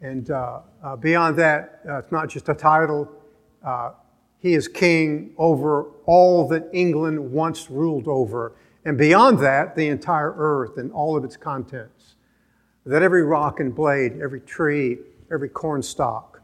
And 0.01 0.31
uh, 0.31 0.61
uh, 0.83 0.97
beyond 0.97 1.37
that, 1.39 1.81
it's 1.85 2.13
not 2.13 2.29
just 2.29 2.49
a 2.49 2.55
title. 2.55 3.09
he 4.39 4.55
is 4.55 4.67
king 4.69 5.33
over 5.37 5.85
all 6.07 6.49
that 6.49 6.69
England 6.73 7.33
once 7.33 7.71
ruled 7.71 8.09
over. 8.09 8.53
And 8.85 8.97
beyond 8.97 9.39
that, 9.41 9.75
the 9.77 9.89
entire 9.89 10.35
earth 10.37 10.79
and 10.79 10.93
all 10.93 11.17
of 11.17 11.25
its 11.25 11.37
contents 11.37 11.96
that 12.87 13.03
every 13.03 13.25
rock 13.25 13.59
and 13.59 13.75
blade, 13.75 14.21
every 14.23 14.41
tree, 14.41 14.99
every 15.33 15.49
cornstalk, 15.49 16.41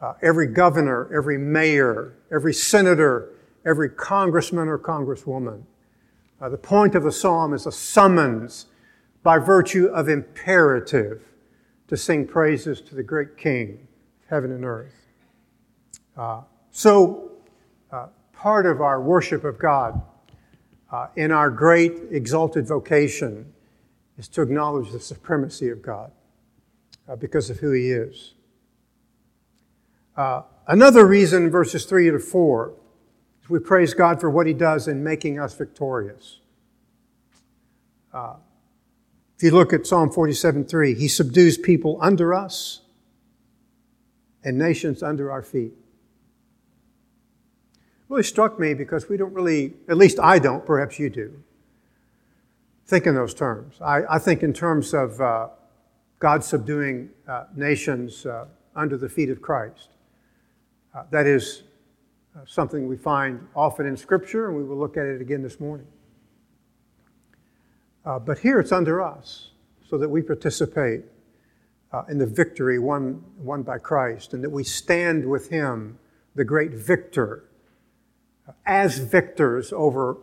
uh, 0.00 0.14
every 0.22 0.46
governor, 0.46 1.08
every 1.14 1.38
mayor, 1.38 2.14
every 2.32 2.52
senator, 2.52 3.30
every 3.64 3.88
congressman 3.88 4.68
or 4.68 4.78
congresswoman. 4.78 5.62
Uh, 6.40 6.48
the 6.48 6.58
point 6.58 6.94
of 6.94 7.04
the 7.04 7.12
psalm 7.12 7.54
is 7.54 7.66
a 7.66 7.72
summons 7.72 8.66
by 9.22 9.38
virtue 9.38 9.86
of 9.86 10.08
imperative 10.08 11.22
to 11.86 11.96
sing 11.96 12.26
praises 12.26 12.80
to 12.80 12.94
the 12.94 13.02
great 13.02 13.36
King 13.36 13.86
of 14.22 14.28
heaven 14.28 14.52
and 14.52 14.64
earth. 14.64 14.94
Uh, 16.16 16.42
so, 16.70 17.30
uh, 17.92 18.06
part 18.32 18.66
of 18.66 18.80
our 18.80 19.00
worship 19.00 19.44
of 19.44 19.58
God 19.58 20.00
uh, 20.90 21.08
in 21.16 21.32
our 21.32 21.50
great 21.50 21.92
exalted 22.10 22.66
vocation 22.66 23.52
is 24.18 24.28
to 24.28 24.42
acknowledge 24.42 24.90
the 24.90 25.00
supremacy 25.00 25.70
of 25.70 25.80
God 25.80 26.10
uh, 27.08 27.16
because 27.16 27.48
of 27.48 27.60
who 27.60 27.70
He 27.70 27.92
is. 27.92 28.34
Uh, 30.16 30.42
another 30.66 31.06
reason, 31.06 31.48
verses 31.50 31.84
3 31.84 32.10
to 32.10 32.18
4, 32.18 32.74
is 33.42 33.48
we 33.48 33.60
praise 33.60 33.94
God 33.94 34.20
for 34.20 34.28
what 34.28 34.46
He 34.46 34.52
does 34.52 34.88
in 34.88 35.04
making 35.04 35.38
us 35.38 35.54
victorious. 35.54 36.40
Uh, 38.12 38.34
if 39.36 39.44
you 39.44 39.52
look 39.52 39.72
at 39.72 39.86
Psalm 39.86 40.10
47 40.10 40.64
3, 40.64 40.94
He 40.94 41.06
subdues 41.06 41.56
people 41.56 41.96
under 42.02 42.34
us 42.34 42.80
and 44.42 44.58
nations 44.58 45.02
under 45.02 45.30
our 45.30 45.42
feet. 45.42 45.72
It 47.72 48.08
really 48.08 48.24
struck 48.24 48.58
me 48.58 48.74
because 48.74 49.08
we 49.08 49.16
don't 49.16 49.32
really, 49.32 49.74
at 49.88 49.96
least 49.96 50.18
I 50.18 50.40
don't, 50.40 50.66
perhaps 50.66 50.98
you 50.98 51.08
do 51.08 51.44
think 52.88 53.06
in 53.06 53.14
those 53.14 53.34
terms. 53.34 53.80
I, 53.82 54.02
I 54.08 54.18
think 54.18 54.42
in 54.42 54.54
terms 54.54 54.94
of 54.94 55.20
uh, 55.20 55.48
God 56.18 56.42
subduing 56.42 57.10
uh, 57.28 57.44
nations 57.54 58.24
uh, 58.24 58.46
under 58.74 58.96
the 58.96 59.08
feet 59.08 59.28
of 59.28 59.42
Christ. 59.42 59.90
Uh, 60.94 61.04
that 61.10 61.26
is 61.26 61.64
uh, 62.34 62.40
something 62.46 62.88
we 62.88 62.96
find 62.96 63.46
often 63.54 63.86
in 63.86 63.94
Scripture, 63.94 64.48
and 64.48 64.56
we 64.56 64.64
will 64.64 64.78
look 64.78 64.96
at 64.96 65.04
it 65.04 65.20
again 65.20 65.42
this 65.42 65.60
morning. 65.60 65.86
Uh, 68.06 68.18
but 68.18 68.38
here 68.38 68.58
it's 68.58 68.72
under 68.72 69.02
us, 69.02 69.50
so 69.88 69.98
that 69.98 70.08
we 70.08 70.22
participate 70.22 71.04
in 72.10 72.18
the 72.18 72.26
victory 72.26 72.78
won, 72.78 73.24
won 73.38 73.62
by 73.62 73.78
Christ, 73.78 74.34
and 74.34 74.44
that 74.44 74.50
we 74.50 74.62
stand 74.62 75.28
with 75.28 75.48
Him, 75.48 75.98
the 76.34 76.44
great 76.44 76.72
victor, 76.72 77.44
as 78.66 78.98
victors 78.98 79.72
over 79.72 80.18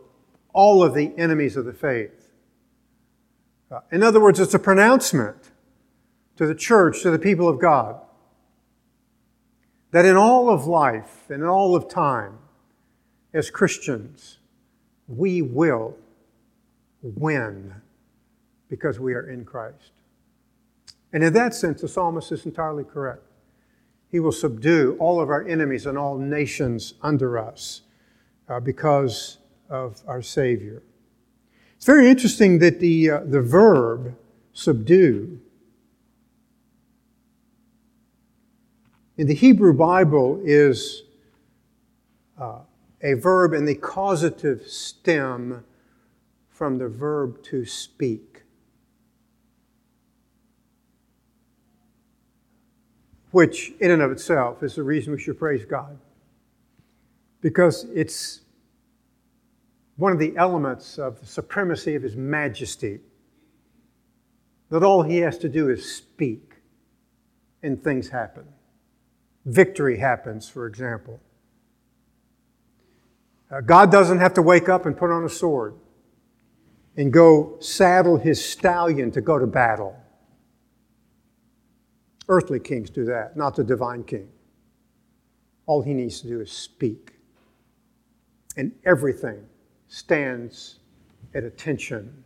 all 0.53 0.83
of 0.83 0.93
the 0.93 1.11
enemies 1.17 1.57
of 1.57 1.65
the 1.65 1.73
faith. 1.73 2.24
In 3.91 4.03
other 4.03 4.19
words, 4.19 4.39
it's 4.39 4.53
a 4.53 4.59
pronouncement 4.59 5.51
to 6.37 6.45
the 6.45 6.55
church, 6.55 7.01
to 7.01 7.11
the 7.11 7.19
people 7.19 7.47
of 7.47 7.59
God, 7.59 7.99
that 9.91 10.05
in 10.05 10.15
all 10.15 10.49
of 10.49 10.65
life 10.65 11.29
and 11.29 11.41
in 11.41 11.47
all 11.47 11.75
of 11.75 11.87
time, 11.87 12.37
as 13.33 13.49
Christians, 13.49 14.39
we 15.07 15.41
will 15.41 15.97
win 17.01 17.73
because 18.69 18.99
we 18.99 19.13
are 19.13 19.29
in 19.29 19.45
Christ. 19.45 19.91
And 21.13 21.23
in 21.23 21.33
that 21.33 21.53
sense, 21.53 21.81
the 21.81 21.87
psalmist 21.87 22.31
is 22.31 22.45
entirely 22.45 22.83
correct. 22.83 23.23
He 24.11 24.19
will 24.19 24.31
subdue 24.31 24.95
all 24.99 25.21
of 25.21 25.29
our 25.29 25.45
enemies 25.47 25.85
and 25.85 25.97
all 25.97 26.17
nations 26.17 26.93
under 27.01 27.37
us 27.37 27.81
uh, 28.49 28.59
because 28.59 29.37
of 29.69 30.01
our 30.07 30.21
Savior. 30.21 30.83
Very 31.85 32.09
interesting 32.09 32.57
that 32.59 32.79
the, 32.79 33.11
uh, 33.11 33.19
the 33.25 33.41
verb 33.41 34.15
subdue 34.53 35.39
in 39.17 39.27
the 39.27 39.35
Hebrew 39.35 39.71
Bible 39.71 40.41
is 40.43 41.03
uh, 42.39 42.61
a 43.03 43.13
verb 43.13 43.53
in 43.53 43.65
the 43.65 43.75
causative 43.75 44.67
stem 44.67 45.63
from 46.49 46.79
the 46.79 46.87
verb 46.87 47.43
to 47.43 47.65
speak. 47.65 48.41
Which, 53.29 53.73
in 53.79 53.91
and 53.91 54.01
of 54.01 54.09
itself, 54.09 54.63
is 54.63 54.73
the 54.73 54.81
reason 54.81 55.13
we 55.13 55.19
should 55.19 55.37
praise 55.37 55.65
God. 55.65 55.99
Because 57.41 57.83
it's 57.93 58.41
one 59.97 60.11
of 60.11 60.19
the 60.19 60.35
elements 60.35 60.97
of 60.97 61.19
the 61.19 61.25
supremacy 61.25 61.95
of 61.95 62.03
his 62.03 62.15
majesty. 62.15 62.99
That 64.69 64.83
all 64.83 65.03
he 65.03 65.17
has 65.17 65.37
to 65.39 65.49
do 65.49 65.69
is 65.69 65.95
speak 65.95 66.55
and 67.63 67.81
things 67.81 68.09
happen. 68.09 68.45
Victory 69.45 69.97
happens, 69.99 70.49
for 70.49 70.65
example. 70.65 71.19
Uh, 73.49 73.61
God 73.61 73.91
doesn't 73.91 74.17
have 74.17 74.33
to 74.33 74.41
wake 74.41 74.67
up 74.67 74.85
and 74.85 74.97
put 74.97 75.11
on 75.11 75.23
a 75.23 75.29
sword 75.29 75.75
and 76.97 77.13
go 77.13 77.57
saddle 77.59 78.17
his 78.17 78.43
stallion 78.43 79.11
to 79.11 79.21
go 79.21 79.37
to 79.37 79.45
battle. 79.45 79.95
Earthly 82.27 82.59
kings 82.59 82.89
do 82.89 83.05
that, 83.05 83.37
not 83.37 83.55
the 83.55 83.63
divine 83.63 84.03
king. 84.03 84.29
All 85.67 85.83
he 85.83 85.93
needs 85.93 86.21
to 86.21 86.27
do 86.27 86.41
is 86.41 86.51
speak. 86.51 87.13
And 88.57 88.71
everything 88.83 89.45
stands 89.95 90.79
at 91.33 91.45
attention 91.45 92.25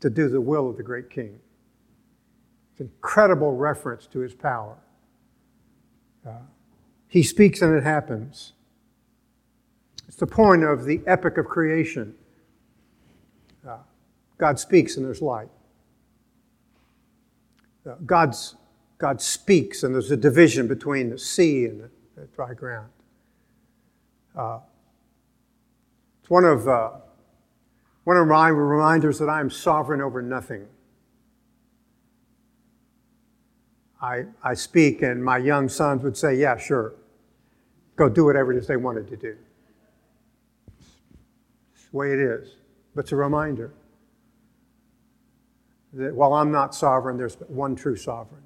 to 0.00 0.08
do 0.08 0.30
the 0.30 0.40
will 0.40 0.70
of 0.70 0.78
the 0.78 0.82
great 0.82 1.10
king. 1.10 1.38
It's 2.70 2.80
an 2.80 2.90
incredible 2.96 3.52
reference 3.52 4.06
to 4.06 4.20
his 4.20 4.32
power. 4.32 4.78
Uh, 6.26 6.30
he 7.08 7.22
speaks 7.22 7.60
and 7.60 7.74
it 7.74 7.84
happens. 7.84 8.54
It's 10.08 10.16
the 10.16 10.26
point 10.26 10.64
of 10.64 10.86
the 10.86 11.02
epic 11.06 11.36
of 11.36 11.44
creation. 11.44 12.14
Uh, 13.68 13.76
God 14.38 14.58
speaks 14.58 14.96
and 14.96 15.04
there's 15.04 15.20
light. 15.20 15.50
Uh, 17.86 17.96
God's, 18.06 18.54
God 18.96 19.20
speaks 19.20 19.82
and 19.82 19.94
there's 19.94 20.10
a 20.10 20.16
division 20.16 20.66
between 20.68 21.10
the 21.10 21.18
sea 21.18 21.66
and 21.66 21.82
the, 21.82 21.90
the 22.16 22.26
dry 22.28 22.54
ground. 22.54 22.88
It's 26.22 26.30
one 26.30 26.44
of, 26.44 26.68
uh, 26.68 26.90
one 28.04 28.16
of 28.16 28.28
my 28.28 28.48
reminders 28.48 29.18
that 29.18 29.28
I 29.28 29.40
am 29.40 29.50
sovereign 29.50 30.00
over 30.00 30.22
nothing. 30.22 30.68
I, 34.00 34.26
I 34.42 34.54
speak, 34.54 35.02
and 35.02 35.24
my 35.24 35.38
young 35.38 35.68
sons 35.68 36.02
would 36.04 36.16
say, 36.16 36.34
Yeah, 36.36 36.56
sure. 36.56 36.94
Go 37.96 38.08
do 38.08 38.24
whatever 38.24 38.52
it 38.52 38.58
is 38.58 38.68
they 38.68 38.76
wanted 38.76 39.08
to 39.08 39.16
do. 39.16 39.36
It's 41.74 41.88
the 41.90 41.96
way 41.96 42.12
it 42.12 42.20
is. 42.20 42.54
But 42.94 43.02
it's 43.02 43.12
a 43.12 43.16
reminder 43.16 43.72
that 45.92 46.14
while 46.14 46.34
I'm 46.34 46.52
not 46.52 46.74
sovereign, 46.74 47.16
there's 47.16 47.34
one 47.48 47.74
true 47.74 47.96
sovereign 47.96 48.42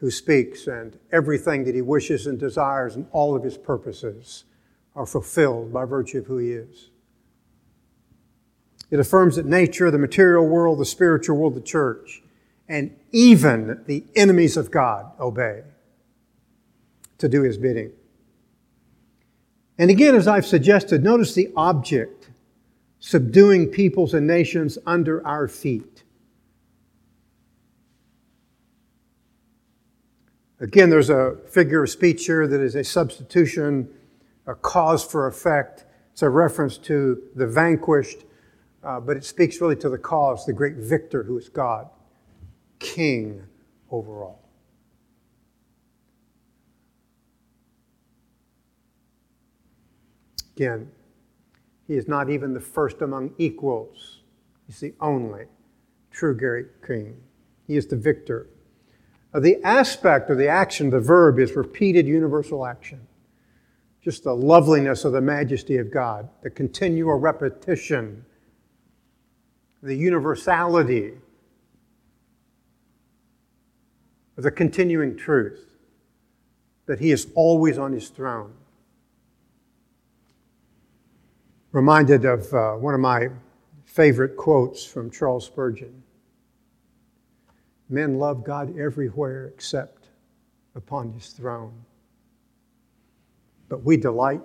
who 0.00 0.10
speaks, 0.10 0.66
and 0.66 0.98
everything 1.12 1.64
that 1.64 1.74
he 1.74 1.82
wishes 1.82 2.26
and 2.26 2.38
desires 2.38 2.94
and 2.94 3.06
all 3.10 3.34
of 3.34 3.42
his 3.42 3.56
purposes 3.58 4.44
are 4.98 5.06
fulfilled 5.06 5.72
by 5.72 5.84
virtue 5.84 6.18
of 6.18 6.26
who 6.26 6.38
he 6.38 6.50
is. 6.50 6.90
It 8.90 8.98
affirms 8.98 9.36
that 9.36 9.46
nature, 9.46 9.90
the 9.90 9.98
material 9.98 10.46
world, 10.46 10.80
the 10.80 10.84
spiritual 10.84 11.36
world, 11.36 11.54
the 11.54 11.60
church, 11.60 12.22
and 12.68 12.94
even 13.12 13.84
the 13.86 14.04
enemies 14.16 14.56
of 14.56 14.72
God 14.72 15.12
obey 15.20 15.62
to 17.18 17.28
do 17.28 17.42
his 17.42 17.58
bidding. 17.58 17.92
And 19.78 19.88
again, 19.88 20.16
as 20.16 20.26
I've 20.26 20.46
suggested, 20.46 21.04
notice 21.04 21.32
the 21.32 21.52
object 21.56 22.30
subduing 22.98 23.68
peoples 23.68 24.14
and 24.14 24.26
nations 24.26 24.78
under 24.84 25.24
our 25.24 25.46
feet. 25.46 26.02
Again, 30.58 30.90
there's 30.90 31.10
a 31.10 31.36
figure 31.48 31.84
of 31.84 31.90
speech 31.90 32.26
here 32.26 32.48
that 32.48 32.60
is 32.60 32.74
a 32.74 32.82
substitution, 32.82 33.88
a 34.48 34.54
cause 34.54 35.04
for 35.04 35.28
effect. 35.28 35.84
It's 36.12 36.22
a 36.22 36.28
reference 36.28 36.78
to 36.78 37.22
the 37.36 37.46
vanquished, 37.46 38.24
uh, 38.82 38.98
but 38.98 39.16
it 39.16 39.24
speaks 39.24 39.60
really 39.60 39.76
to 39.76 39.88
the 39.88 39.98
cause, 39.98 40.46
the 40.46 40.52
great 40.52 40.76
victor 40.76 41.22
who 41.22 41.38
is 41.38 41.48
God, 41.48 41.88
king 42.80 43.44
over 43.90 44.24
all. 44.24 44.48
Again, 50.56 50.90
he 51.86 51.94
is 51.94 52.08
not 52.08 52.28
even 52.28 52.52
the 52.52 52.60
first 52.60 53.00
among 53.00 53.32
equals. 53.38 54.22
He's 54.66 54.80
the 54.80 54.94
only 55.00 55.44
true 56.10 56.36
great 56.36 56.66
king. 56.84 57.20
He 57.66 57.76
is 57.76 57.86
the 57.86 57.96
victor. 57.96 58.48
Uh, 59.32 59.40
the 59.40 59.62
aspect 59.62 60.30
or 60.30 60.34
the 60.34 60.48
action, 60.48 60.90
the 60.90 61.00
verb, 61.00 61.38
is 61.38 61.54
repeated 61.54 62.06
universal 62.06 62.66
action. 62.66 63.06
Just 64.08 64.24
the 64.24 64.34
loveliness 64.34 65.04
of 65.04 65.12
the 65.12 65.20
majesty 65.20 65.76
of 65.76 65.90
God, 65.90 66.30
the 66.40 66.48
continual 66.48 67.16
repetition, 67.16 68.24
the 69.82 69.94
universality 69.94 71.12
of 74.38 74.44
the 74.44 74.50
continuing 74.50 75.14
truth 75.14 75.62
that 76.86 76.98
He 76.98 77.10
is 77.10 77.26
always 77.34 77.76
on 77.76 77.92
His 77.92 78.08
throne. 78.08 78.54
Reminded 81.72 82.24
of 82.24 82.50
uh, 82.54 82.76
one 82.76 82.94
of 82.94 83.00
my 83.00 83.28
favorite 83.84 84.38
quotes 84.38 84.86
from 84.86 85.10
Charles 85.10 85.44
Spurgeon. 85.44 86.02
Men 87.90 88.18
love 88.18 88.42
God 88.42 88.74
everywhere 88.78 89.48
except 89.54 90.08
upon 90.74 91.12
his 91.12 91.26
throne. 91.28 91.84
But 93.68 93.84
we 93.84 93.96
delight, 93.96 94.40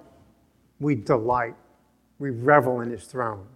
we 0.80 0.96
delight, 0.96 1.56
we 2.20 2.30
revel 2.30 2.82
in 2.82 2.90
his 2.90 3.06
throne 3.06 3.48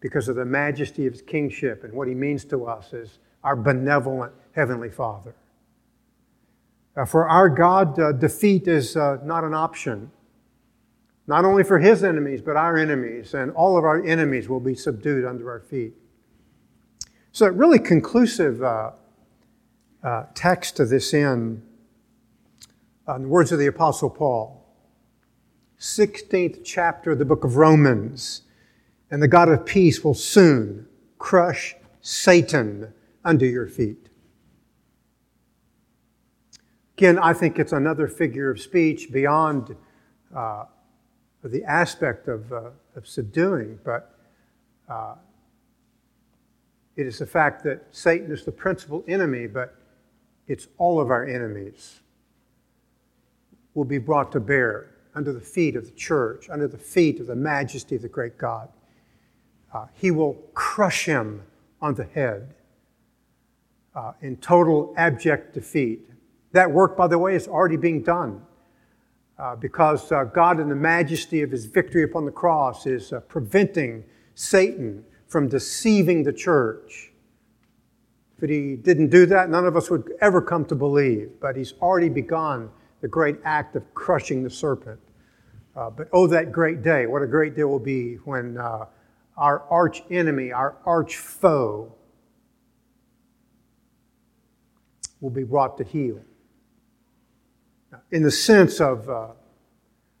because 0.00 0.28
of 0.28 0.36
the 0.36 0.44
majesty 0.44 1.06
of 1.06 1.14
his 1.14 1.22
kingship 1.22 1.82
and 1.82 1.92
what 1.92 2.06
he 2.06 2.14
means 2.14 2.44
to 2.44 2.66
us 2.66 2.92
as 2.92 3.18
our 3.42 3.56
benevolent 3.56 4.32
heavenly 4.52 4.90
Father. 4.90 5.34
Uh, 6.96 7.04
for 7.04 7.28
our 7.28 7.48
God, 7.48 7.98
uh, 7.98 8.12
defeat 8.12 8.68
is 8.68 8.96
uh, 8.96 9.18
not 9.24 9.44
an 9.44 9.54
option, 9.54 10.10
not 11.26 11.44
only 11.44 11.64
for 11.64 11.78
his 11.78 12.04
enemies, 12.04 12.40
but 12.40 12.56
our 12.56 12.76
enemies, 12.76 13.34
and 13.34 13.50
all 13.52 13.76
of 13.76 13.84
our 13.84 14.04
enemies 14.04 14.48
will 14.48 14.60
be 14.60 14.74
subdued 14.74 15.24
under 15.24 15.50
our 15.50 15.60
feet. 15.60 15.94
So, 17.32 17.46
a 17.46 17.50
really 17.50 17.80
conclusive 17.80 18.62
uh, 18.62 18.92
uh, 20.04 20.26
text 20.34 20.76
to 20.76 20.84
this 20.84 21.12
end, 21.12 21.62
in 23.08 23.22
the 23.22 23.28
words 23.28 23.52
of 23.52 23.58
the 23.58 23.66
Apostle 23.66 24.08
Paul, 24.08 24.64
16th 25.78 26.64
chapter 26.64 27.12
of 27.12 27.18
the 27.18 27.24
book 27.24 27.44
of 27.44 27.56
Romans. 27.56 28.42
And 29.10 29.22
the 29.22 29.28
God 29.28 29.48
of 29.48 29.66
peace 29.66 30.02
will 30.02 30.14
soon 30.14 30.88
crush 31.18 31.76
Satan 32.00 32.92
under 33.24 33.44
your 33.44 33.66
feet. 33.68 34.08
Again, 36.96 37.18
I 37.18 37.32
think 37.34 37.58
it's 37.58 37.72
another 37.72 38.08
figure 38.08 38.50
of 38.50 38.60
speech 38.60 39.12
beyond 39.12 39.76
uh, 40.34 40.64
the 41.42 41.62
aspect 41.64 42.28
of, 42.28 42.50
uh, 42.52 42.70
of 42.96 43.06
subduing, 43.06 43.78
but 43.84 44.16
uh, 44.88 45.16
it 46.96 47.06
is 47.06 47.18
the 47.18 47.26
fact 47.26 47.64
that 47.64 47.84
Satan 47.90 48.32
is 48.32 48.44
the 48.44 48.52
principal 48.52 49.04
enemy, 49.06 49.46
but 49.46 49.76
it's 50.46 50.68
all 50.78 51.00
of 51.00 51.10
our 51.10 51.26
enemies 51.26 52.00
will 53.74 53.84
be 53.84 53.98
brought 53.98 54.32
to 54.32 54.40
bear 54.40 54.90
under 55.14 55.32
the 55.32 55.40
feet 55.40 55.76
of 55.76 55.84
the 55.84 55.92
church, 55.92 56.48
under 56.50 56.66
the 56.66 56.78
feet 56.78 57.20
of 57.20 57.26
the 57.26 57.36
majesty 57.36 57.96
of 57.96 58.02
the 58.02 58.08
great 58.08 58.38
God. 58.38 58.68
Uh, 59.72 59.86
he 59.94 60.10
will 60.10 60.34
crush 60.54 61.04
him 61.04 61.42
on 61.80 61.94
the 61.94 62.04
head 62.04 62.54
uh, 63.94 64.12
in 64.20 64.36
total 64.36 64.94
abject 64.96 65.54
defeat. 65.54 66.08
That 66.52 66.70
work, 66.70 66.96
by 66.96 67.08
the 67.08 67.18
way, 67.18 67.34
is 67.34 67.48
already 67.48 67.76
being 67.76 68.02
done 68.02 68.42
uh, 69.38 69.56
because 69.56 70.10
uh, 70.12 70.24
God, 70.24 70.60
in 70.60 70.68
the 70.68 70.76
majesty 70.76 71.42
of 71.42 71.50
his 71.50 71.66
victory 71.66 72.04
upon 72.04 72.24
the 72.24 72.30
cross, 72.30 72.86
is 72.86 73.12
uh, 73.12 73.20
preventing 73.20 74.04
Satan 74.34 75.04
from 75.26 75.48
deceiving 75.48 76.22
the 76.22 76.32
church. 76.32 77.12
If 78.40 78.48
he 78.48 78.76
didn't 78.76 79.08
do 79.08 79.26
that, 79.26 79.48
none 79.48 79.66
of 79.66 79.76
us 79.76 79.90
would 79.90 80.12
ever 80.20 80.40
come 80.40 80.64
to 80.66 80.74
believe. 80.74 81.30
But 81.40 81.56
he's 81.56 81.72
already 81.80 82.08
begun 82.08 82.70
the 83.04 83.08
great 83.08 83.36
act 83.44 83.76
of 83.76 83.92
crushing 83.92 84.42
the 84.42 84.48
serpent. 84.48 84.98
Uh, 85.76 85.90
but 85.90 86.08
oh, 86.14 86.26
that 86.26 86.50
great 86.50 86.82
day. 86.82 87.04
What 87.04 87.20
a 87.20 87.26
great 87.26 87.54
day 87.54 87.64
will 87.64 87.78
be 87.78 88.14
when 88.24 88.56
uh, 88.56 88.86
our 89.36 89.62
arch 89.68 90.02
enemy, 90.10 90.52
our 90.52 90.76
arch 90.86 91.18
foe, 91.18 91.94
will 95.20 95.28
be 95.28 95.44
brought 95.44 95.76
to 95.76 95.84
heel. 95.84 96.18
In 98.10 98.22
the 98.22 98.30
sense 98.30 98.80
of 98.80 99.06
uh, 99.06 99.26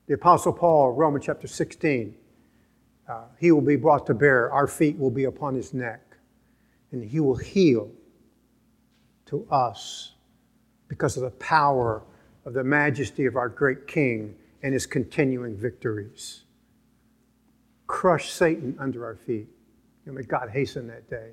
the 0.06 0.12
Apostle 0.12 0.52
Paul, 0.52 0.92
Romans 0.92 1.24
chapter 1.24 1.46
16, 1.46 2.14
uh, 3.08 3.22
he 3.40 3.50
will 3.50 3.62
be 3.62 3.76
brought 3.76 4.04
to 4.08 4.12
bear. 4.12 4.52
Our 4.52 4.66
feet 4.66 4.98
will 4.98 5.10
be 5.10 5.24
upon 5.24 5.54
his 5.54 5.72
neck. 5.72 6.02
And 6.92 7.02
he 7.02 7.18
will 7.18 7.36
heel 7.36 7.90
to 9.24 9.46
us 9.50 10.12
because 10.86 11.16
of 11.16 11.22
the 11.22 11.30
power 11.30 12.02
of 12.44 12.52
the 12.52 12.64
majesty 12.64 13.26
of 13.26 13.36
our 13.36 13.48
great 13.48 13.86
King 13.86 14.34
and 14.62 14.72
his 14.72 14.86
continuing 14.86 15.56
victories. 15.56 16.44
Crush 17.86 18.30
Satan 18.30 18.76
under 18.78 19.04
our 19.04 19.16
feet. 19.16 19.48
And 20.06 20.14
may 20.14 20.22
God 20.22 20.50
hasten 20.50 20.86
that 20.88 21.08
day. 21.08 21.30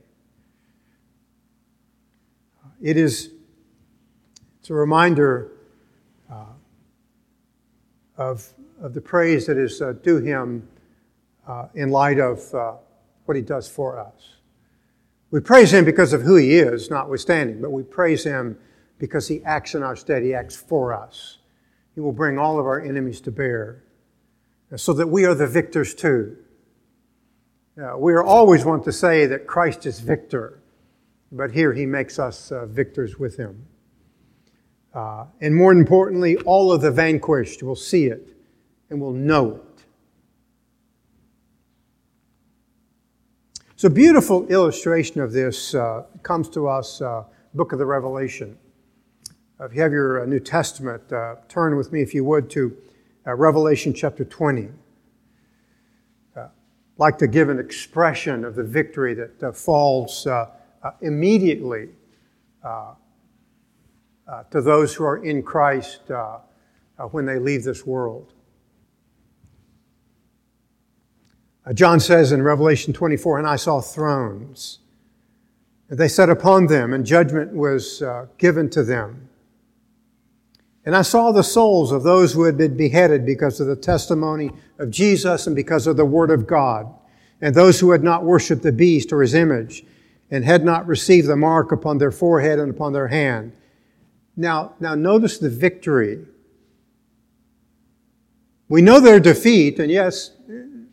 It 2.82 2.98
is 2.98 3.32
it's 4.62 4.70
a 4.70 4.76
reminder 4.76 5.54
uh, 6.32 6.46
of, 8.16 8.48
of 8.80 8.94
the 8.94 9.02
praise 9.02 9.48
that 9.48 9.58
is 9.58 9.82
uh, 9.82 9.94
due 10.04 10.18
him 10.18 10.68
uh, 11.48 11.66
in 11.74 11.90
light 11.90 12.20
of 12.20 12.54
uh, 12.54 12.74
what 13.26 13.36
he 13.36 13.42
does 13.42 13.68
for 13.68 13.98
us. 13.98 14.36
We 15.32 15.40
praise 15.40 15.74
him 15.74 15.84
because 15.84 16.14
of 16.14 16.22
who 16.22 16.36
he 16.36 16.60
is, 16.60 16.92
notwithstanding, 16.92 17.60
but 17.60 17.72
we 17.72 17.82
praise 17.82 18.24
him 18.24 18.56
because 19.02 19.28
he 19.28 19.44
acts 19.46 19.74
in 19.74 19.82
our 19.82 19.96
stead, 19.96 20.22
he 20.22 20.36
acts 20.36 20.56
for 20.56 20.94
us. 20.94 21.40
He 21.96 22.00
will 22.00 22.12
bring 22.12 22.38
all 22.38 22.60
of 22.60 22.68
our 22.68 22.80
enemies 22.80 23.20
to 23.22 23.32
bear 23.32 23.84
so 24.76 24.94
that 24.94 25.08
we 25.08 25.26
are 25.26 25.34
the 25.34 25.48
victors 25.48 25.96
too. 25.96 26.38
Uh, 27.82 27.98
we 27.98 28.14
are 28.14 28.24
always 28.24 28.64
want 28.64 28.84
to 28.84 28.92
say 28.92 29.26
that 29.26 29.48
Christ 29.48 29.88
is 29.88 30.00
victor, 30.00 30.62
but 31.32 31.50
here 31.50 31.74
he 31.74 31.88
makes 31.88 32.20
us 32.20 32.52
uh, 32.52 32.68
victors 32.68 33.18
with 33.18 33.38
him. 33.38 33.66
Uh, 34.94 35.26
and 35.42 35.56
more 35.56 35.72
importantly, 35.72 36.38
all 36.38 36.72
of 36.72 36.82
the 36.82 36.92
vanquished 36.92 37.64
will 37.64 37.76
see 37.76 38.06
it 38.06 38.38
and 38.92 39.02
will 39.02 39.14
know 39.14 39.56
it. 39.56 39.84
So, 43.78 43.90
beautiful 43.90 44.46
illustration 44.46 45.22
of 45.22 45.32
this 45.32 45.74
uh, 45.74 46.04
comes 46.22 46.50
to 46.50 46.68
us, 46.68 47.02
uh, 47.02 47.24
Book 47.56 47.74
of 47.74 47.80
the 47.80 47.86
Revelation. 47.86 48.56
Uh, 49.62 49.66
if 49.66 49.76
you 49.76 49.82
have 49.82 49.92
your 49.92 50.24
uh, 50.24 50.26
New 50.26 50.40
Testament, 50.40 51.12
uh, 51.14 51.36
turn 51.48 51.76
with 51.76 51.92
me, 51.92 52.02
if 52.02 52.16
you 52.16 52.24
would, 52.26 52.50
to 52.50 52.76
uh, 53.28 53.36
Revelation 53.36 53.94
chapter 53.94 54.26
20. 54.26 54.70
like 56.98 57.18
to 57.18 57.28
give 57.28 57.50
an 57.50 57.58
expression 57.58 58.44
of 58.44 58.54
the 58.56 58.64
victory 58.64 59.14
that 59.16 59.44
uh, 59.44 59.52
falls 59.52 60.28
uh, 60.28 60.48
uh, 60.84 60.92
immediately 61.02 61.90
uh, 62.64 62.94
uh, 64.28 64.44
to 64.52 64.62
those 64.62 64.94
who 64.94 65.04
are 65.04 65.24
in 65.24 65.42
Christ 65.42 66.12
uh, 66.12 66.40
when 67.12 67.26
they 67.26 67.40
leave 67.40 67.64
this 67.64 67.86
world. 67.86 68.34
John 71.74 72.00
says 72.00 72.32
in 72.32 72.42
Revelation 72.42 72.94
24, 72.94 73.38
and 73.40 73.48
I 73.48 73.56
saw 73.56 73.80
thrones. 73.80 74.80
And 75.90 76.00
they 76.00 76.08
sat 76.08 76.30
upon 76.30 76.68
them, 76.68 76.94
and 76.94 77.06
judgment 77.06 77.54
was 77.54 78.04
given 78.38 78.70
to 78.72 78.84
them. 78.84 79.30
And 80.86 80.96
I 80.96 81.04
saw 81.04 81.32
the 81.32 81.44
souls 81.44 81.92
of 81.92 82.04
those 82.04 82.34
who 82.34 82.44
had 82.44 82.58
been 82.58 82.76
beheaded 82.76 83.26
because 83.26 83.60
of 83.60 83.68
the 83.68 83.76
testimony 83.76 84.52
of 84.80 84.90
Jesus 84.90 85.46
and 85.46 85.56
because 85.56 85.86
of 85.86 85.96
the 85.96 86.06
Word 86.06 86.32
of 86.32 86.48
God, 86.48 86.92
and 87.40 87.54
those 87.54 87.80
who 87.80 87.92
had 87.92 88.04
not 88.04 88.24
worshiped 88.24 88.64
the 88.64 88.72
beast 88.72 89.14
or 89.14 89.22
his 89.22 89.36
image, 89.36 89.84
and 90.32 90.44
had 90.44 90.64
not 90.64 90.88
received 90.88 91.28
the 91.28 91.36
mark 91.36 91.72
upon 91.72 91.98
their 91.98 92.12
forehead 92.12 92.58
and 92.58 92.72
upon 92.72 92.94
their 92.94 93.10
hand. 93.10 93.54
Now, 94.36 94.74
now 94.80 94.96
notice 94.96 95.38
the 95.38 95.50
victory. 95.50 96.26
We 98.68 98.82
know 98.82 99.00
their 99.00 99.20
defeat, 99.20 99.78
and 99.78 99.92
yes, 99.92 100.32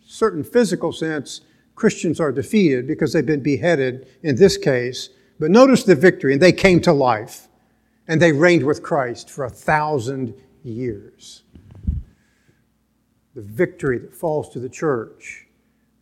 certain 0.04 0.44
physical 0.44 0.92
sense, 0.92 1.42
Christians 1.76 2.18
are 2.18 2.32
defeated 2.32 2.86
because 2.86 3.12
they've 3.12 3.24
been 3.24 3.42
beheaded 3.42 4.08
in 4.22 4.36
this 4.36 4.56
case. 4.56 5.10
But 5.38 5.50
notice 5.50 5.84
the 5.84 5.94
victory, 5.94 6.32
and 6.32 6.42
they 6.42 6.52
came 6.52 6.80
to 6.80 6.92
life 6.92 7.47
and 8.08 8.20
they 8.20 8.32
reigned 8.32 8.64
with 8.64 8.82
Christ 8.82 9.28
for 9.28 9.44
a 9.44 9.50
thousand 9.50 10.34
years. 10.64 11.42
The 13.34 13.42
victory 13.42 13.98
that 13.98 14.14
falls 14.14 14.48
to 14.50 14.58
the 14.58 14.68
church. 14.68 15.46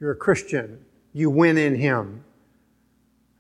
You're 0.01 0.13
a 0.13 0.17
Christian, 0.17 0.85
you 1.13 1.29
win 1.29 1.59
in 1.59 1.75
Him. 1.75 2.25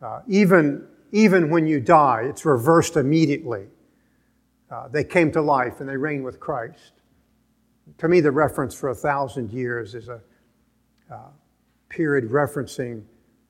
Uh, 0.02 0.20
even, 0.26 0.87
even 1.12 1.48
when 1.48 1.66
you 1.66 1.81
die, 1.81 2.22
it's 2.29 2.44
reversed 2.44 2.96
immediately. 2.96 3.66
Uh, 4.70 4.88
they 4.88 5.05
came 5.05 5.31
to 5.33 5.40
life 5.40 5.81
and 5.81 5.88
they 5.88 5.96
reigned 5.96 6.24
with 6.24 6.40
Christ. 6.40 6.92
To 7.98 8.09
me, 8.09 8.20
the 8.20 8.33
reference 8.33 8.74
for 8.74 8.90
a 8.90 8.94
thousand 8.94 9.52
years 9.52 9.94
is 9.94 10.09
a 10.09 10.20
uh, 11.11 11.18
period 11.88 12.31
referencing 12.31 13.05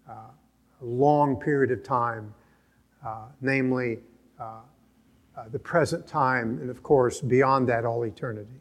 uh, 0.08 0.12
a 0.12 0.84
long 0.84 1.36
period 1.36 1.70
of 1.70 1.82
time, 1.82 2.34
uh, 3.04 3.26
namely 3.40 3.98
uh, 5.36 5.48
the 5.50 5.58
present 5.58 6.06
time, 6.06 6.58
and 6.60 6.70
of 6.70 6.82
course, 6.82 7.20
beyond 7.20 7.68
that, 7.68 7.84
all 7.84 8.04
eternity. 8.04 8.60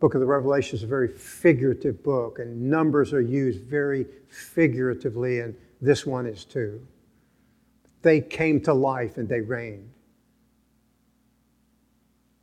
Book 0.00 0.14
of 0.14 0.20
the 0.20 0.26
Revelation 0.26 0.76
is 0.76 0.82
a 0.82 0.86
very 0.86 1.08
figurative 1.08 2.02
book, 2.02 2.38
and 2.38 2.70
numbers 2.70 3.12
are 3.12 3.20
used 3.20 3.64
very 3.64 4.06
figuratively, 4.28 5.40
and 5.40 5.54
this 5.80 6.06
one 6.06 6.26
is 6.26 6.44
too. 6.44 6.80
They 8.02 8.20
came 8.20 8.60
to 8.62 8.74
life 8.74 9.16
and 9.16 9.28
they 9.28 9.40
reigned. 9.40 9.90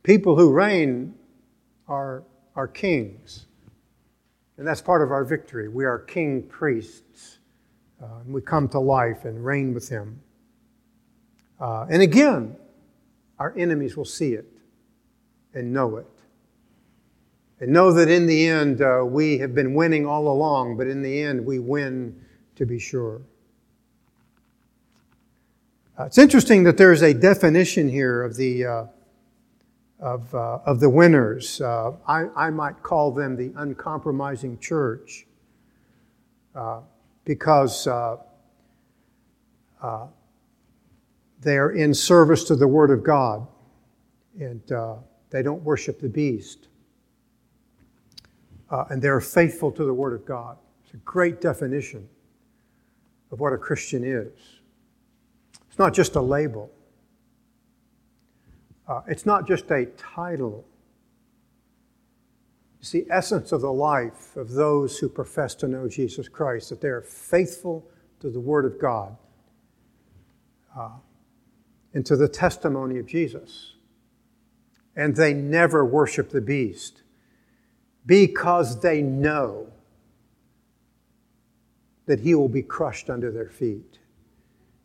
People 0.02 0.36
who 0.36 0.52
reign 0.52 1.14
are, 1.86 2.24
are 2.56 2.66
kings, 2.66 3.46
and 4.56 4.66
that's 4.66 4.80
part 4.80 5.02
of 5.02 5.12
our 5.12 5.24
victory. 5.24 5.68
We 5.68 5.84
are 5.84 5.98
king 5.98 6.42
priests, 6.42 7.38
uh, 8.02 8.06
and 8.24 8.34
we 8.34 8.40
come 8.40 8.68
to 8.70 8.80
life 8.80 9.24
and 9.24 9.44
reign 9.44 9.74
with 9.74 9.88
him. 9.88 10.20
Uh, 11.62 11.86
and 11.88 12.02
again, 12.02 12.56
our 13.38 13.54
enemies 13.56 13.96
will 13.96 14.04
see 14.04 14.32
it 14.32 14.46
and 15.54 15.72
know 15.72 15.96
it. 15.96 16.06
And 17.60 17.72
know 17.72 17.92
that 17.92 18.08
in 18.08 18.26
the 18.26 18.48
end, 18.48 18.82
uh, 18.82 19.04
we 19.06 19.38
have 19.38 19.54
been 19.54 19.72
winning 19.72 20.04
all 20.04 20.26
along, 20.26 20.76
but 20.76 20.88
in 20.88 21.02
the 21.02 21.22
end, 21.22 21.46
we 21.46 21.60
win 21.60 22.20
to 22.56 22.66
be 22.66 22.80
sure. 22.80 23.22
Uh, 25.96 26.06
it's 26.06 26.18
interesting 26.18 26.64
that 26.64 26.76
there's 26.76 27.02
a 27.02 27.14
definition 27.14 27.88
here 27.88 28.24
of 28.24 28.34
the, 28.34 28.66
uh, 28.66 28.84
of, 30.00 30.34
uh, 30.34 30.58
of 30.66 30.80
the 30.80 30.90
winners. 30.90 31.60
Uh, 31.60 31.92
I, 32.08 32.24
I 32.34 32.50
might 32.50 32.82
call 32.82 33.12
them 33.12 33.36
the 33.36 33.52
uncompromising 33.54 34.58
church 34.58 35.28
because 37.24 37.86
uh, 37.86 38.16
because 41.42 41.54
they're 41.54 41.70
in 41.70 41.94
service 41.94 42.44
to 42.44 42.56
the 42.56 42.66
Word 42.66 42.90
of 42.90 43.02
God, 43.02 43.46
and 44.38 44.72
uh, 44.72 44.96
they 45.30 45.42
don't 45.42 45.62
worship 45.62 46.00
the 46.00 46.08
beast. 46.08 46.68
Uh, 48.70 48.84
and 48.90 49.02
they're 49.02 49.20
faithful 49.20 49.70
to 49.72 49.84
the 49.84 49.92
Word 49.92 50.14
of 50.14 50.24
God. 50.24 50.56
It's 50.84 50.94
a 50.94 50.98
great 50.98 51.40
definition 51.40 52.08
of 53.30 53.40
what 53.40 53.52
a 53.52 53.58
Christian 53.58 54.04
is. 54.04 54.32
It's 55.68 55.78
not 55.78 55.94
just 55.94 56.16
a 56.16 56.20
label, 56.20 56.70
uh, 58.88 59.02
it's 59.08 59.26
not 59.26 59.46
just 59.46 59.70
a 59.70 59.86
title. 59.96 60.66
It's 62.80 62.90
the 62.90 63.06
essence 63.10 63.52
of 63.52 63.60
the 63.60 63.72
life 63.72 64.36
of 64.36 64.50
those 64.50 64.98
who 64.98 65.08
profess 65.08 65.54
to 65.56 65.68
know 65.68 65.86
Jesus 65.86 66.28
Christ, 66.28 66.70
that 66.70 66.80
they 66.80 66.88
are 66.88 67.00
faithful 67.00 67.88
to 68.18 68.28
the 68.28 68.40
Word 68.40 68.64
of 68.64 68.80
God. 68.80 69.16
Uh, 70.76 70.88
and 71.94 72.04
to 72.06 72.16
the 72.16 72.28
testimony 72.28 72.98
of 72.98 73.06
Jesus. 73.06 73.74
And 74.96 75.16
they 75.16 75.32
never 75.32 75.84
worship 75.84 76.30
the 76.30 76.40
beast 76.40 77.02
because 78.04 78.80
they 78.80 79.00
know 79.00 79.68
that 82.06 82.20
he 82.20 82.34
will 82.34 82.48
be 82.48 82.62
crushed 82.62 83.08
under 83.08 83.30
their 83.30 83.48
feet. 83.48 83.98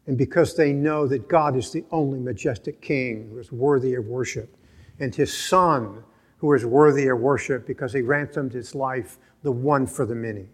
And 0.06 0.18
because 0.18 0.56
they 0.56 0.72
know 0.72 1.08
that 1.08 1.28
God 1.28 1.58
is 1.58 1.72
the 1.72 1.84
only 1.92 2.20
majestic 2.20 2.82
king 2.82 3.30
who 3.30 3.40
is 3.40 3.52
worthy 3.52 3.96
of 3.96 4.06
worship, 4.06 4.56
and 5.00 5.14
his 5.14 5.36
son 5.38 6.04
who 6.38 6.54
is 6.54 6.66
worthy 6.66 7.08
of 7.08 7.20
worship 7.20 7.66
because 7.68 7.92
he 7.94 8.02
ransomed 8.02 8.54
his 8.54 8.74
life, 8.76 9.18
the 9.44 9.52
one 9.52 9.86
for 9.86 10.06
the 10.06 10.16
many. 10.16 10.48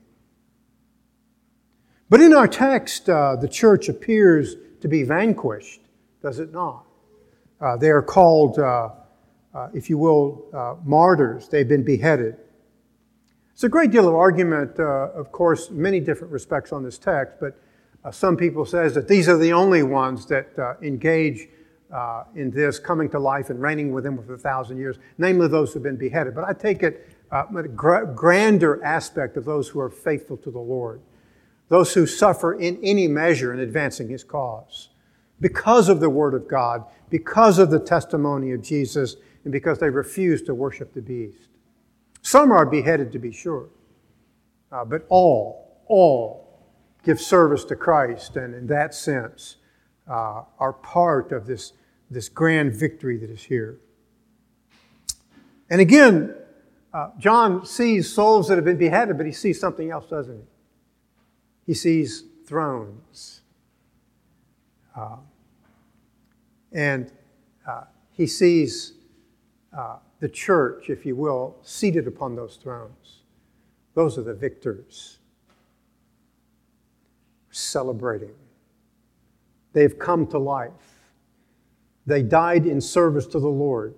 But 2.09 2.21
in 2.21 2.33
our 2.33 2.47
text, 2.47 3.09
uh, 3.09 3.35
the 3.35 3.47
church 3.47 3.89
appears 3.89 4.55
to 4.81 4.87
be 4.87 5.03
vanquished 5.03 5.82
does 6.23 6.39
it 6.39 6.53
not? 6.53 6.86
Uh, 7.59 7.75
they 7.77 7.89
are 7.89 8.01
called, 8.01 8.57
uh, 8.57 8.89
uh, 9.53 9.67
if 9.73 9.89
you 9.89 9.97
will, 9.97 10.45
uh, 10.53 10.75
martyrs. 10.83 11.49
They've 11.49 11.67
been 11.67 11.83
beheaded. 11.83 12.38
It's 13.51 13.65
a 13.65 13.69
great 13.69 13.91
deal 13.91 14.07
of 14.07 14.15
argument, 14.15 14.79
uh, 14.79 15.09
of 15.13 15.31
course, 15.31 15.69
many 15.69 15.99
different 15.99 16.33
respects 16.33 16.71
on 16.71 16.81
this 16.81 16.97
text, 16.97 17.36
but 17.39 17.59
uh, 18.03 18.09
some 18.09 18.36
people 18.36 18.65
says 18.65 18.95
that 18.95 19.07
these 19.07 19.29
are 19.29 19.38
the 19.38 19.53
only 19.53 19.83
ones 19.83 20.25
that 20.27 20.77
engage 20.81 21.49
in 22.36 22.49
this 22.49 22.79
coming 22.79 23.07
to 23.09 23.19
life 23.19 23.51
and 23.51 23.62
reigning 23.62 23.91
with 23.91 24.05
him 24.05 24.17
for 24.23 24.33
a 24.33 24.38
thousand 24.38 24.77
years, 24.77 24.97
namely 25.19 25.47
those 25.47 25.69
who 25.69 25.75
have 25.75 25.83
been 25.83 25.97
beheaded. 25.97 26.33
But 26.33 26.45
I 26.45 26.53
take 26.53 26.81
it 26.81 27.07
a 27.31 27.45
grander 27.67 28.83
aspect 28.83 29.38
of 29.38 29.45
those 29.45 29.67
who 29.67 29.79
are 29.79 29.89
faithful 29.89 30.38
to 30.38 30.49
the 30.49 30.59
Lord, 30.59 31.01
those 31.69 31.93
who 31.93 32.07
suffer 32.07 32.53
in 32.55 32.79
any 32.81 33.07
measure 33.07 33.53
in 33.53 33.59
advancing 33.59 34.09
his 34.09 34.23
cause 34.23 34.89
because 35.43 35.89
of 35.89 35.99
the 35.99 36.10
Word 36.10 36.34
of 36.34 36.47
God, 36.47 36.86
because 37.10 37.60
of 37.60 37.69
the 37.69 37.77
testimony 37.77 38.53
of 38.53 38.62
Jesus, 38.62 39.17
and 39.43 39.51
because 39.51 39.77
they 39.77 39.89
refuse 39.89 40.41
to 40.43 40.56
worship 40.56 40.93
the 40.93 41.01
beast. 41.01 41.49
Some 42.21 42.49
are 42.53 42.65
beheaded, 42.65 43.12
to 43.12 43.19
be 43.19 43.34
sure, 43.34 43.67
uh, 44.71 44.86
but 44.86 45.06
all, 45.10 45.84
all 45.88 46.63
give 47.03 47.19
service 47.19 47.65
to 47.65 47.75
Christ, 47.75 48.38
and 48.38 48.56
in 48.56 48.67
that 48.67 48.95
sense, 48.95 49.58
uh, 50.08 50.43
are 50.60 50.71
part 50.82 51.34
of 51.34 51.45
this, 51.45 51.73
this 52.10 52.29
grand 52.29 52.73
victory 52.73 53.17
that 53.17 53.29
is 53.29 53.43
here. 53.43 53.79
And 55.69 55.82
again, 55.82 56.36
uh, 56.93 57.10
John 57.19 57.65
sees 57.65 58.13
souls 58.13 58.47
that 58.47 58.56
have 58.56 58.63
been 58.63 58.77
beheaded, 58.77 59.17
but 59.17 59.25
he 59.25 59.34
sees 59.34 59.60
something 59.60 59.91
else, 59.91 60.10
doesn't 60.10 60.38
he? 60.38 60.43
He 61.65 61.73
sees 61.73 62.23
thrones. 62.45 63.41
Uh, 64.95 65.17
and 66.73 67.12
uh, 67.67 67.83
he 68.12 68.27
sees 68.27 68.93
uh, 69.77 69.97
the 70.19 70.29
church, 70.29 70.89
if 70.89 71.05
you 71.05 71.15
will, 71.15 71.55
seated 71.62 72.07
upon 72.07 72.36
those 72.36 72.55
thrones. 72.55 73.21
Those 73.93 74.17
are 74.17 74.23
the 74.23 74.33
victors. 74.33 75.19
Celebrating. 77.51 78.33
They've 79.73 79.97
come 79.97 80.27
to 80.27 80.39
life. 80.39 80.71
They 82.05 82.23
died 82.23 82.65
in 82.65 82.81
service 82.81 83.27
to 83.27 83.39
the 83.39 83.49
Lord. 83.49 83.95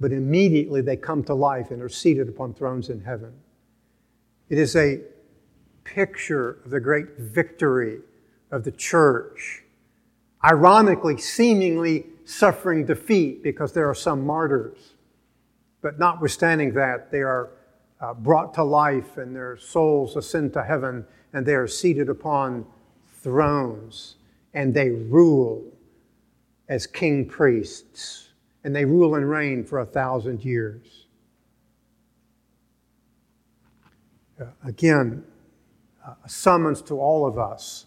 But 0.00 0.12
immediately 0.12 0.80
they 0.80 0.96
come 0.96 1.24
to 1.24 1.34
life 1.34 1.70
and 1.70 1.82
are 1.82 1.88
seated 1.88 2.28
upon 2.28 2.54
thrones 2.54 2.88
in 2.88 3.00
heaven. 3.00 3.32
It 4.48 4.58
is 4.58 4.76
a 4.76 5.00
picture 5.84 6.58
of 6.64 6.70
the 6.70 6.80
great 6.80 7.18
victory 7.18 8.00
of 8.50 8.64
the 8.64 8.70
church 8.70 9.64
ironically, 10.44 11.16
seemingly 11.18 12.06
suffering 12.24 12.84
defeat 12.84 13.42
because 13.42 13.72
there 13.72 13.88
are 13.88 13.94
some 13.94 14.24
martyrs. 14.24 14.94
But 15.80 15.98
notwithstanding 15.98 16.74
that, 16.74 17.10
they 17.10 17.22
are 17.22 17.50
uh, 18.00 18.14
brought 18.14 18.54
to 18.54 18.64
life 18.64 19.16
and 19.16 19.34
their 19.34 19.56
souls 19.56 20.16
ascend 20.16 20.52
to 20.52 20.62
heaven 20.62 21.04
and 21.32 21.44
they 21.44 21.54
are 21.54 21.66
seated 21.66 22.08
upon 22.08 22.64
thrones 23.22 24.16
and 24.54 24.72
they 24.72 24.90
rule 24.90 25.64
as 26.68 26.86
king 26.86 27.26
priests 27.26 28.28
and 28.64 28.74
they 28.74 28.84
rule 28.84 29.14
and 29.14 29.28
reign 29.28 29.64
for 29.64 29.80
a 29.80 29.86
thousand 29.86 30.44
years. 30.44 31.06
Uh, 34.40 34.44
again, 34.64 35.24
uh, 36.06 36.14
a 36.24 36.28
summons 36.28 36.82
to 36.82 37.00
all 37.00 37.26
of 37.26 37.38
us 37.38 37.86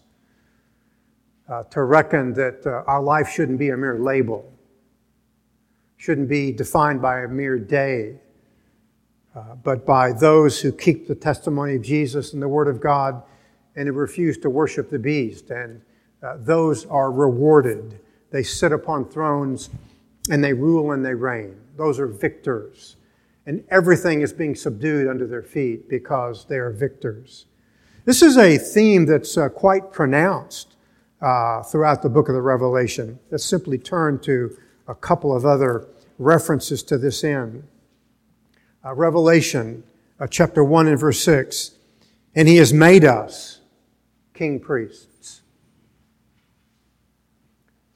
uh, 1.48 1.64
to 1.64 1.82
reckon 1.82 2.32
that 2.34 2.66
uh, 2.66 2.82
our 2.86 3.02
life 3.02 3.28
shouldn't 3.28 3.58
be 3.58 3.70
a 3.70 3.76
mere 3.76 3.98
label, 3.98 4.52
shouldn't 5.96 6.28
be 6.28 6.52
defined 6.52 7.02
by 7.02 7.20
a 7.22 7.28
mere 7.28 7.58
day, 7.58 8.20
uh, 9.34 9.54
but 9.62 9.86
by 9.86 10.12
those 10.12 10.60
who 10.60 10.70
keep 10.70 11.08
the 11.08 11.14
testimony 11.14 11.76
of 11.76 11.82
Jesus 11.82 12.32
and 12.32 12.42
the 12.42 12.48
Word 12.48 12.68
of 12.68 12.80
God 12.80 13.22
and 13.76 13.88
who 13.88 13.94
refuse 13.94 14.36
to 14.38 14.50
worship 14.50 14.90
the 14.90 14.98
beast. 14.98 15.50
And 15.50 15.80
uh, 16.22 16.36
those 16.38 16.86
are 16.86 17.10
rewarded. 17.10 17.98
They 18.30 18.42
sit 18.42 18.72
upon 18.72 19.08
thrones 19.08 19.70
and 20.30 20.44
they 20.44 20.52
rule 20.52 20.92
and 20.92 21.04
they 21.04 21.14
reign. 21.14 21.56
Those 21.76 21.98
are 21.98 22.06
victors. 22.06 22.96
And 23.46 23.64
everything 23.70 24.20
is 24.20 24.32
being 24.32 24.54
subdued 24.54 25.08
under 25.08 25.26
their 25.26 25.42
feet 25.42 25.88
because 25.88 26.44
they 26.44 26.58
are 26.58 26.70
victors. 26.70 27.46
This 28.04 28.22
is 28.22 28.36
a 28.36 28.58
theme 28.58 29.06
that's 29.06 29.36
uh, 29.36 29.48
quite 29.48 29.92
pronounced 29.92 30.71
uh, 31.22 31.62
throughout 31.62 32.02
the 32.02 32.08
book 32.08 32.28
of 32.28 32.34
the 32.34 32.42
Revelation. 32.42 33.18
Let's 33.30 33.44
simply 33.44 33.78
turn 33.78 34.18
to 34.20 34.56
a 34.88 34.94
couple 34.94 35.34
of 35.34 35.46
other 35.46 35.86
references 36.18 36.82
to 36.84 36.98
this 36.98 37.24
end 37.24 37.64
uh, 38.84 38.94
Revelation 38.94 39.84
uh, 40.18 40.26
chapter 40.26 40.64
1 40.64 40.88
and 40.88 40.98
verse 40.98 41.22
6. 41.22 41.72
And 42.34 42.48
he 42.48 42.56
has 42.56 42.72
made 42.72 43.04
us 43.04 43.60
king 44.34 44.58
priests. 44.58 45.42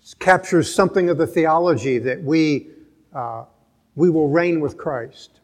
This 0.01 0.15
captures 0.15 0.73
something 0.73 1.09
of 1.09 1.19
the 1.19 1.27
theology 1.27 1.99
that 1.99 2.23
we, 2.23 2.69
uh, 3.13 3.45
we 3.95 4.11
will 4.11 4.29
reign 4.29 4.61
with 4.61 4.77
Christ. 4.77 5.41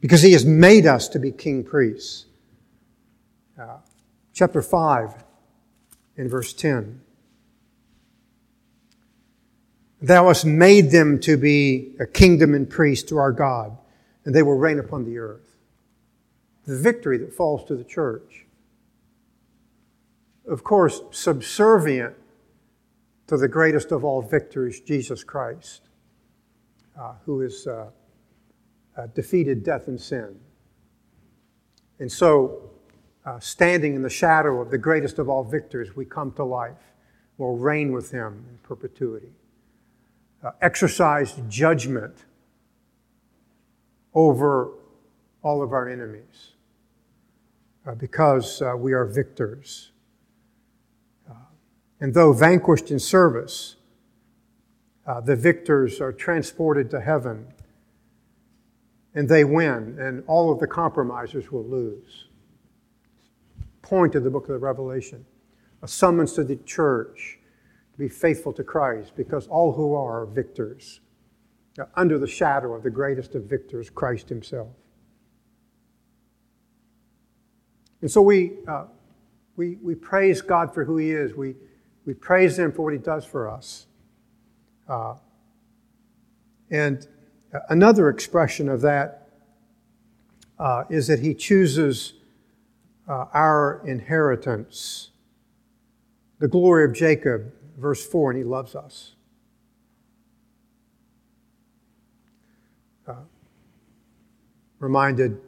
Because 0.00 0.22
he 0.22 0.32
has 0.32 0.44
made 0.44 0.86
us 0.86 1.08
to 1.08 1.18
be 1.18 1.30
king 1.30 1.62
priests. 1.62 2.26
Chapter 4.34 4.62
5 4.62 5.14
in 6.16 6.28
verse 6.28 6.52
10. 6.52 7.00
Thou 10.02 10.26
hast 10.26 10.44
made 10.44 10.90
them 10.90 11.20
to 11.20 11.36
be 11.36 11.94
a 12.00 12.06
kingdom 12.06 12.52
and 12.52 12.68
priest 12.68 13.08
to 13.08 13.16
our 13.16 13.30
God, 13.30 13.78
and 14.24 14.34
they 14.34 14.42
will 14.42 14.58
reign 14.58 14.80
upon 14.80 15.04
the 15.04 15.18
earth. 15.18 15.54
The 16.66 16.76
victory 16.76 17.16
that 17.18 17.32
falls 17.32 17.64
to 17.66 17.76
the 17.76 17.84
church. 17.84 18.44
Of 20.46 20.64
course, 20.64 21.00
subservient 21.12 22.16
to 23.28 23.36
the 23.36 23.48
greatest 23.48 23.92
of 23.92 24.04
all 24.04 24.20
victors, 24.20 24.80
Jesus 24.80 25.22
Christ, 25.22 25.88
uh, 27.00 27.14
who 27.24 27.40
has 27.40 27.66
uh, 27.68 27.90
uh, 28.96 29.06
defeated 29.14 29.62
death 29.62 29.86
and 29.86 30.00
sin. 30.00 30.38
And 32.00 32.10
so, 32.10 32.73
uh, 33.24 33.40
standing 33.40 33.94
in 33.94 34.02
the 34.02 34.10
shadow 34.10 34.60
of 34.60 34.70
the 34.70 34.78
greatest 34.78 35.18
of 35.18 35.28
all 35.28 35.44
victors, 35.44 35.96
we 35.96 36.04
come 36.04 36.32
to 36.32 36.44
life. 36.44 36.92
We'll 37.38 37.56
reign 37.56 37.92
with 37.92 38.10
him 38.10 38.44
in 38.48 38.58
perpetuity 38.58 39.32
uh, 40.44 40.50
exercised 40.60 41.48
judgment 41.48 42.14
over 44.12 44.70
all 45.42 45.62
of 45.62 45.72
our 45.72 45.88
enemies 45.88 46.52
uh, 47.86 47.94
because 47.94 48.60
uh, 48.62 48.74
we 48.76 48.92
are 48.92 49.06
victors. 49.06 49.90
Uh, 51.28 51.34
and 52.00 52.14
though 52.14 52.32
vanquished 52.32 52.90
in 52.90 52.98
service, 52.98 53.76
uh, 55.06 55.20
the 55.20 55.36
victors 55.36 56.00
are 56.00 56.12
transported 56.12 56.90
to 56.90 57.00
heaven 57.00 57.46
and 59.16 59.28
they 59.28 59.44
win, 59.44 59.96
and 60.00 60.24
all 60.26 60.52
of 60.52 60.58
the 60.58 60.66
compromisers 60.66 61.52
will 61.52 61.64
lose. 61.64 62.26
Point 63.84 64.14
of 64.14 64.24
the 64.24 64.30
book 64.30 64.44
of 64.44 64.48
the 64.48 64.58
Revelation 64.58 65.26
a 65.82 65.86
summons 65.86 66.32
to 66.32 66.42
the 66.42 66.56
church 66.56 67.38
to 67.92 67.98
be 67.98 68.08
faithful 68.08 68.54
to 68.54 68.64
Christ 68.64 69.12
because 69.14 69.46
all 69.46 69.72
who 69.72 69.94
are, 69.94 70.22
are 70.22 70.26
victors 70.26 71.00
are 71.78 71.90
under 71.94 72.18
the 72.18 72.26
shadow 72.26 72.72
of 72.72 72.82
the 72.82 72.88
greatest 72.88 73.34
of 73.34 73.44
victors, 73.44 73.90
Christ 73.90 74.30
Himself. 74.30 74.68
And 78.00 78.10
so 78.10 78.22
we, 78.22 78.52
uh, 78.66 78.86
we, 79.56 79.76
we 79.82 79.94
praise 79.94 80.40
God 80.40 80.72
for 80.72 80.84
who 80.84 80.96
He 80.96 81.10
is. 81.10 81.34
We, 81.34 81.54
we 82.06 82.14
praise 82.14 82.58
Him 82.58 82.72
for 82.72 82.84
what 82.84 82.94
He 82.94 82.98
does 82.98 83.26
for 83.26 83.50
us. 83.50 83.86
Uh, 84.88 85.16
and 86.70 87.06
another 87.68 88.08
expression 88.08 88.70
of 88.70 88.80
that 88.80 89.28
uh, 90.58 90.84
is 90.88 91.08
that 91.08 91.18
He 91.18 91.34
chooses 91.34 92.14
uh, 93.08 93.26
our 93.32 93.82
inheritance. 93.86 95.10
The 96.38 96.48
glory 96.48 96.84
of 96.84 96.92
Jacob 96.92 97.52
verse 97.76 98.04
4, 98.06 98.30
and 98.30 98.38
he 98.38 98.44
loves 98.44 98.74
us. 98.74 99.14
Uh, 103.06 103.14
reminded 104.78 105.40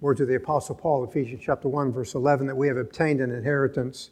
words 0.00 0.20
of 0.20 0.28
the 0.28 0.34
Apostle 0.34 0.74
Paul, 0.74 1.04
Ephesians 1.04 1.40
chapter 1.44 1.68
1, 1.68 1.92
verse 1.92 2.14
11, 2.14 2.46
that 2.46 2.56
we 2.56 2.68
have 2.68 2.76
obtained 2.76 3.20
an 3.20 3.30
inheritance, 3.30 4.10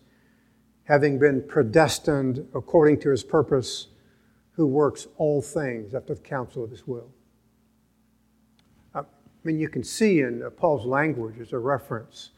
having 0.85 1.19
been 1.19 1.43
predestined 1.47 2.47
according 2.55 3.01
to 3.01 3.11
his 3.11 3.25
purpose, 3.25 3.89
who 4.53 4.67
works 4.67 5.07
all 5.17 5.43
things 5.43 5.95
after 5.95 6.15
the 6.15 6.21
counsel 6.21 6.63
of 6.63 6.71
his 6.71 6.87
will. 6.87 7.11
Uh, 9.41 9.49
I 9.49 9.49
mean, 9.49 9.59
you 9.59 9.69
can 9.69 9.85
see 9.85 10.21
in 10.21 10.43
uh, 10.43 10.51
Paul's 10.51 10.87
language 10.87 11.39
as 11.41 11.53
a 11.53 11.59
reference 11.59 12.31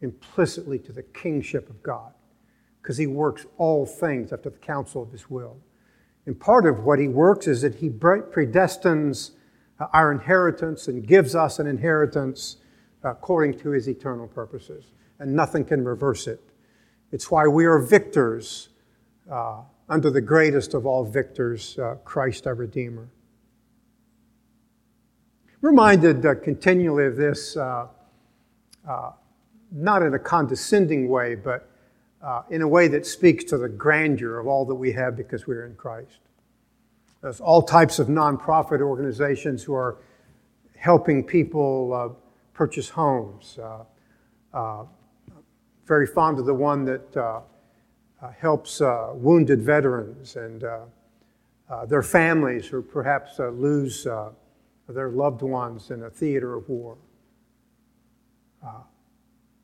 implicitly 0.00 0.78
to 0.80 0.92
the 0.92 1.02
kingship 1.02 1.70
of 1.70 1.82
God 1.82 2.12
because 2.82 2.96
he 2.96 3.06
works 3.06 3.46
all 3.58 3.86
things 3.86 4.32
after 4.32 4.50
the 4.50 4.58
counsel 4.58 5.02
of 5.02 5.10
his 5.10 5.28
will. 5.28 5.56
And 6.26 6.38
part 6.38 6.66
of 6.66 6.84
what 6.84 6.98
he 6.98 7.08
works 7.08 7.46
is 7.46 7.62
that 7.62 7.76
he 7.76 7.88
predestines 7.88 9.32
uh, 9.80 9.86
our 9.92 10.12
inheritance 10.12 10.88
and 10.88 11.06
gives 11.06 11.34
us 11.34 11.58
an 11.58 11.66
inheritance 11.66 12.56
according 13.02 13.58
to 13.58 13.70
his 13.70 13.88
eternal 13.88 14.26
purposes. 14.26 14.92
And 15.18 15.34
nothing 15.34 15.64
can 15.64 15.84
reverse 15.84 16.26
it. 16.26 16.40
It's 17.12 17.30
why 17.30 17.46
we 17.46 17.64
are 17.66 17.78
victors 17.78 18.68
uh, 19.30 19.62
under 19.88 20.10
the 20.10 20.20
greatest 20.20 20.74
of 20.74 20.86
all 20.86 21.04
victors, 21.04 21.78
uh, 21.78 21.96
Christ 22.04 22.46
our 22.46 22.54
Redeemer. 22.54 23.08
Reminded 25.62 26.26
uh, 26.26 26.34
continually 26.34 27.06
of 27.06 27.16
this, 27.16 27.56
uh, 27.56 27.86
uh, 28.86 29.12
not 29.72 30.02
in 30.02 30.12
a 30.12 30.18
condescending 30.18 31.08
way, 31.08 31.34
but 31.34 31.70
uh, 32.22 32.42
in 32.50 32.60
a 32.60 32.68
way 32.68 32.88
that 32.88 33.06
speaks 33.06 33.42
to 33.44 33.56
the 33.56 33.68
grandeur 33.68 34.38
of 34.38 34.46
all 34.46 34.66
that 34.66 34.74
we 34.74 34.92
have 34.92 35.16
because 35.16 35.46
we're 35.46 35.64
in 35.64 35.74
Christ. 35.74 36.18
There's 37.22 37.40
all 37.40 37.62
types 37.62 37.98
of 37.98 38.08
nonprofit 38.08 38.82
organizations 38.82 39.62
who 39.62 39.74
are 39.74 39.96
helping 40.76 41.24
people 41.24 41.92
uh, 41.94 42.14
purchase 42.52 42.90
homes. 42.90 43.58
Uh, 44.52 44.84
very 45.86 46.06
fond 46.06 46.38
of 46.38 46.44
the 46.44 46.54
one 46.54 46.84
that 46.84 47.44
helps 48.38 48.80
wounded 49.14 49.62
veterans 49.62 50.36
and 50.36 50.64
their 51.86 52.02
families 52.02 52.66
who 52.66 52.82
perhaps 52.82 53.38
lose 53.38 54.06
their 54.88 55.10
loved 55.10 55.42
ones 55.42 55.90
in 55.90 56.04
a 56.04 56.10
theater 56.10 56.54
of 56.54 56.68
war. 56.68 56.96
Uh, 58.64 58.80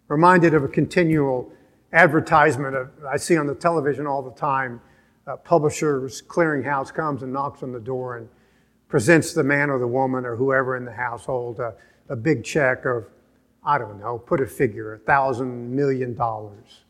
reminded 0.09 0.55
of 0.55 0.65
a 0.65 0.69
continual 0.69 1.53
advertisement 1.93 2.75
of, 2.75 2.91
I 3.09 3.17
see 3.17 3.37
on 3.37 3.47
the 3.47 3.55
television 3.55 4.07
all 4.07 4.23
the 4.23 4.33
time. 4.33 4.81
A 5.27 5.37
publisher's 5.37 6.21
clearinghouse 6.23 6.93
comes 6.93 7.23
and 7.23 7.33
knocks 7.33 7.63
on 7.63 7.73
the 7.73 7.81
door 7.81 8.17
and 8.17 8.29
presents 8.89 9.33
the 9.33 9.45
man 9.45 9.71
or 9.71 9.79
the 9.79 9.87
woman 9.87 10.25
or 10.25 10.37
whoever 10.37 10.77
in 10.77 10.85
the 10.85 10.93
household 10.93 11.61
a, 11.61 11.75
a 12.09 12.17
big 12.17 12.45
check 12.45 12.85
of, 12.85 13.07
I 13.65 13.79
don't 13.79 14.01
know, 14.01 14.19
put 14.19 14.41
a 14.41 14.47
figure, 14.47 14.95
a 14.95 14.99
thousand 14.99 15.75
million 15.75 16.15
dollars. 16.15 16.83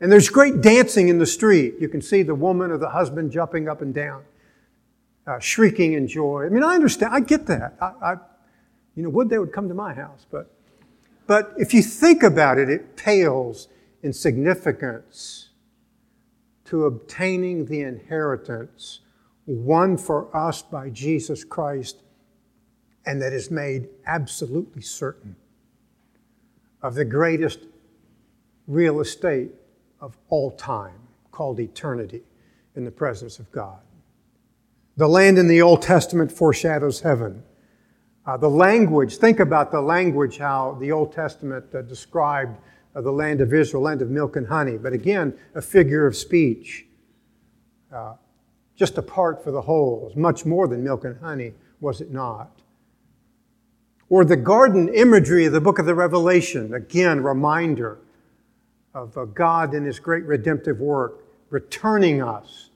And 0.00 0.10
there's 0.10 0.28
great 0.28 0.60
dancing 0.60 1.08
in 1.08 1.18
the 1.18 1.26
street. 1.26 1.74
You 1.80 1.88
can 1.88 2.02
see 2.02 2.22
the 2.22 2.34
woman 2.34 2.70
or 2.70 2.78
the 2.78 2.90
husband 2.90 3.30
jumping 3.30 3.68
up 3.68 3.80
and 3.80 3.94
down, 3.94 4.22
uh, 5.26 5.38
shrieking 5.38 5.94
in 5.94 6.06
joy. 6.06 6.46
I 6.46 6.48
mean, 6.48 6.62
I 6.62 6.74
understand. 6.74 7.14
I 7.14 7.20
get 7.20 7.46
that. 7.46 7.76
I, 7.80 7.92
I, 8.02 8.16
you 8.94 9.02
know, 9.02 9.10
would 9.10 9.28
they 9.28 9.38
would 9.38 9.52
come 9.52 9.68
to 9.68 9.74
my 9.74 9.92
house, 9.94 10.26
but, 10.30 10.50
but 11.26 11.52
if 11.56 11.74
you 11.74 11.82
think 11.82 12.22
about 12.22 12.58
it, 12.58 12.68
it 12.68 12.96
pales 12.96 13.68
in 14.02 14.12
significance 14.12 15.50
to 16.66 16.84
obtaining 16.84 17.66
the 17.66 17.80
inheritance 17.80 19.00
won 19.46 19.96
for 19.96 20.34
us 20.36 20.62
by 20.62 20.90
Jesus 20.90 21.44
Christ 21.44 22.02
and 23.06 23.20
that 23.20 23.32
is 23.32 23.50
made 23.50 23.88
absolutely 24.06 24.82
certain 24.82 25.36
of 26.82 26.94
the 26.94 27.04
greatest 27.04 27.60
real 28.66 29.00
estate 29.00 29.50
of 30.00 30.16
all 30.28 30.50
time 30.52 30.98
called 31.30 31.60
eternity 31.60 32.22
in 32.76 32.84
the 32.84 32.90
presence 32.90 33.38
of 33.38 33.50
God. 33.52 33.80
The 34.96 35.08
land 35.08 35.38
in 35.38 35.48
the 35.48 35.60
Old 35.60 35.82
Testament 35.82 36.30
foreshadows 36.30 37.00
heaven. 37.00 37.42
Uh, 38.26 38.36
the 38.36 38.48
language, 38.48 39.16
think 39.16 39.40
about 39.40 39.72
the 39.72 39.80
language, 39.80 40.38
how 40.38 40.76
the 40.80 40.92
Old 40.92 41.12
Testament 41.12 41.66
uh, 41.74 41.82
described 41.82 42.56
uh, 42.94 43.00
the 43.00 43.10
land 43.10 43.40
of 43.40 43.52
Israel, 43.52 43.82
land 43.82 44.02
of 44.02 44.10
milk 44.10 44.36
and 44.36 44.46
honey, 44.46 44.78
but 44.78 44.92
again, 44.92 45.36
a 45.54 45.60
figure 45.60 46.06
of 46.06 46.14
speech. 46.14 46.86
Uh, 47.92 48.14
just 48.76 48.96
a 48.96 49.02
part 49.02 49.42
for 49.42 49.50
the 49.50 49.62
whole. 49.62 50.12
Much 50.16 50.46
more 50.46 50.68
than 50.68 50.82
milk 50.82 51.04
and 51.04 51.18
honey, 51.20 51.52
was 51.80 52.00
it 52.00 52.12
not? 52.12 52.50
Or 54.08 54.24
the 54.24 54.36
garden 54.36 54.88
imagery 54.88 55.46
of 55.46 55.52
the 55.52 55.60
book 55.60 55.78
of 55.78 55.86
the 55.86 55.94
Revelation, 55.94 56.72
again, 56.72 57.22
reminder 57.22 57.98
of 58.94 59.16
uh, 59.18 59.24
God 59.24 59.74
in 59.74 59.84
His 59.84 59.98
great 59.98 60.24
redemptive 60.24 60.78
work, 60.78 61.24
returning 61.50 62.22
us 62.22 62.70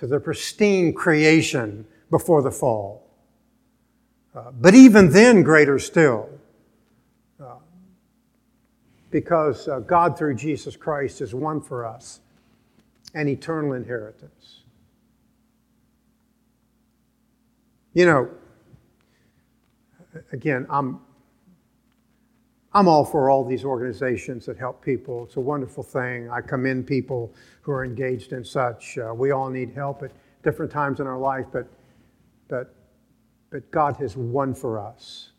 to 0.00 0.06
the 0.06 0.18
pristine 0.18 0.94
creation 0.94 1.86
before 2.10 2.40
the 2.40 2.50
fall. 2.50 3.06
Uh, 4.34 4.50
but 4.50 4.74
even 4.74 5.10
then, 5.10 5.42
greater 5.42 5.78
still, 5.78 6.30
uh, 7.38 7.56
because 9.10 9.68
uh, 9.68 9.80
God 9.80 10.16
through 10.16 10.36
Jesus 10.36 10.74
Christ 10.74 11.18
has 11.18 11.34
won 11.34 11.60
for 11.60 11.84
us 11.84 12.20
an 13.12 13.28
eternal 13.28 13.74
inheritance. 13.74 14.60
You 17.92 18.06
know, 18.06 18.30
again, 20.32 20.66
I'm, 20.70 21.00
I'm 22.72 22.86
all 22.86 23.04
for 23.04 23.30
all 23.30 23.44
these 23.44 23.64
organizations 23.64 24.46
that 24.46 24.56
help 24.56 24.84
people. 24.84 25.24
It's 25.24 25.36
a 25.36 25.40
wonderful 25.40 25.82
thing. 25.82 26.30
I 26.30 26.40
commend 26.40 26.86
people 26.86 27.34
who 27.62 27.72
are 27.72 27.84
engaged 27.84 28.32
in 28.32 28.44
such. 28.44 28.96
Uh, 28.96 29.12
we 29.12 29.32
all 29.32 29.50
need 29.50 29.72
help 29.74 30.04
at 30.04 30.12
different 30.44 30.70
times 30.70 31.00
in 31.00 31.06
our 31.06 31.18
life, 31.18 31.46
but, 31.52 31.68
but, 32.48 32.74
but 33.50 33.68
God 33.72 33.96
has 33.96 34.16
won 34.16 34.54
for 34.54 34.78
us 34.78 35.32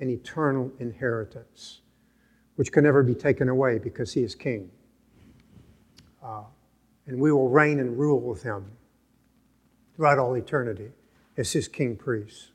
an 0.00 0.10
eternal 0.10 0.70
inheritance, 0.80 1.80
which 2.56 2.72
can 2.72 2.84
never 2.84 3.02
be 3.02 3.14
taken 3.14 3.48
away 3.48 3.78
because 3.78 4.12
He 4.12 4.22
is 4.22 4.34
King. 4.34 4.70
Uh, 6.22 6.42
and 7.06 7.18
we 7.18 7.32
will 7.32 7.48
reign 7.48 7.80
and 7.80 7.98
rule 7.98 8.20
with 8.20 8.42
Him 8.42 8.66
throughout 9.96 10.18
all 10.18 10.34
eternity 10.34 10.90
as 11.38 11.52
His 11.52 11.68
King 11.68 11.96
priest. 11.96 12.50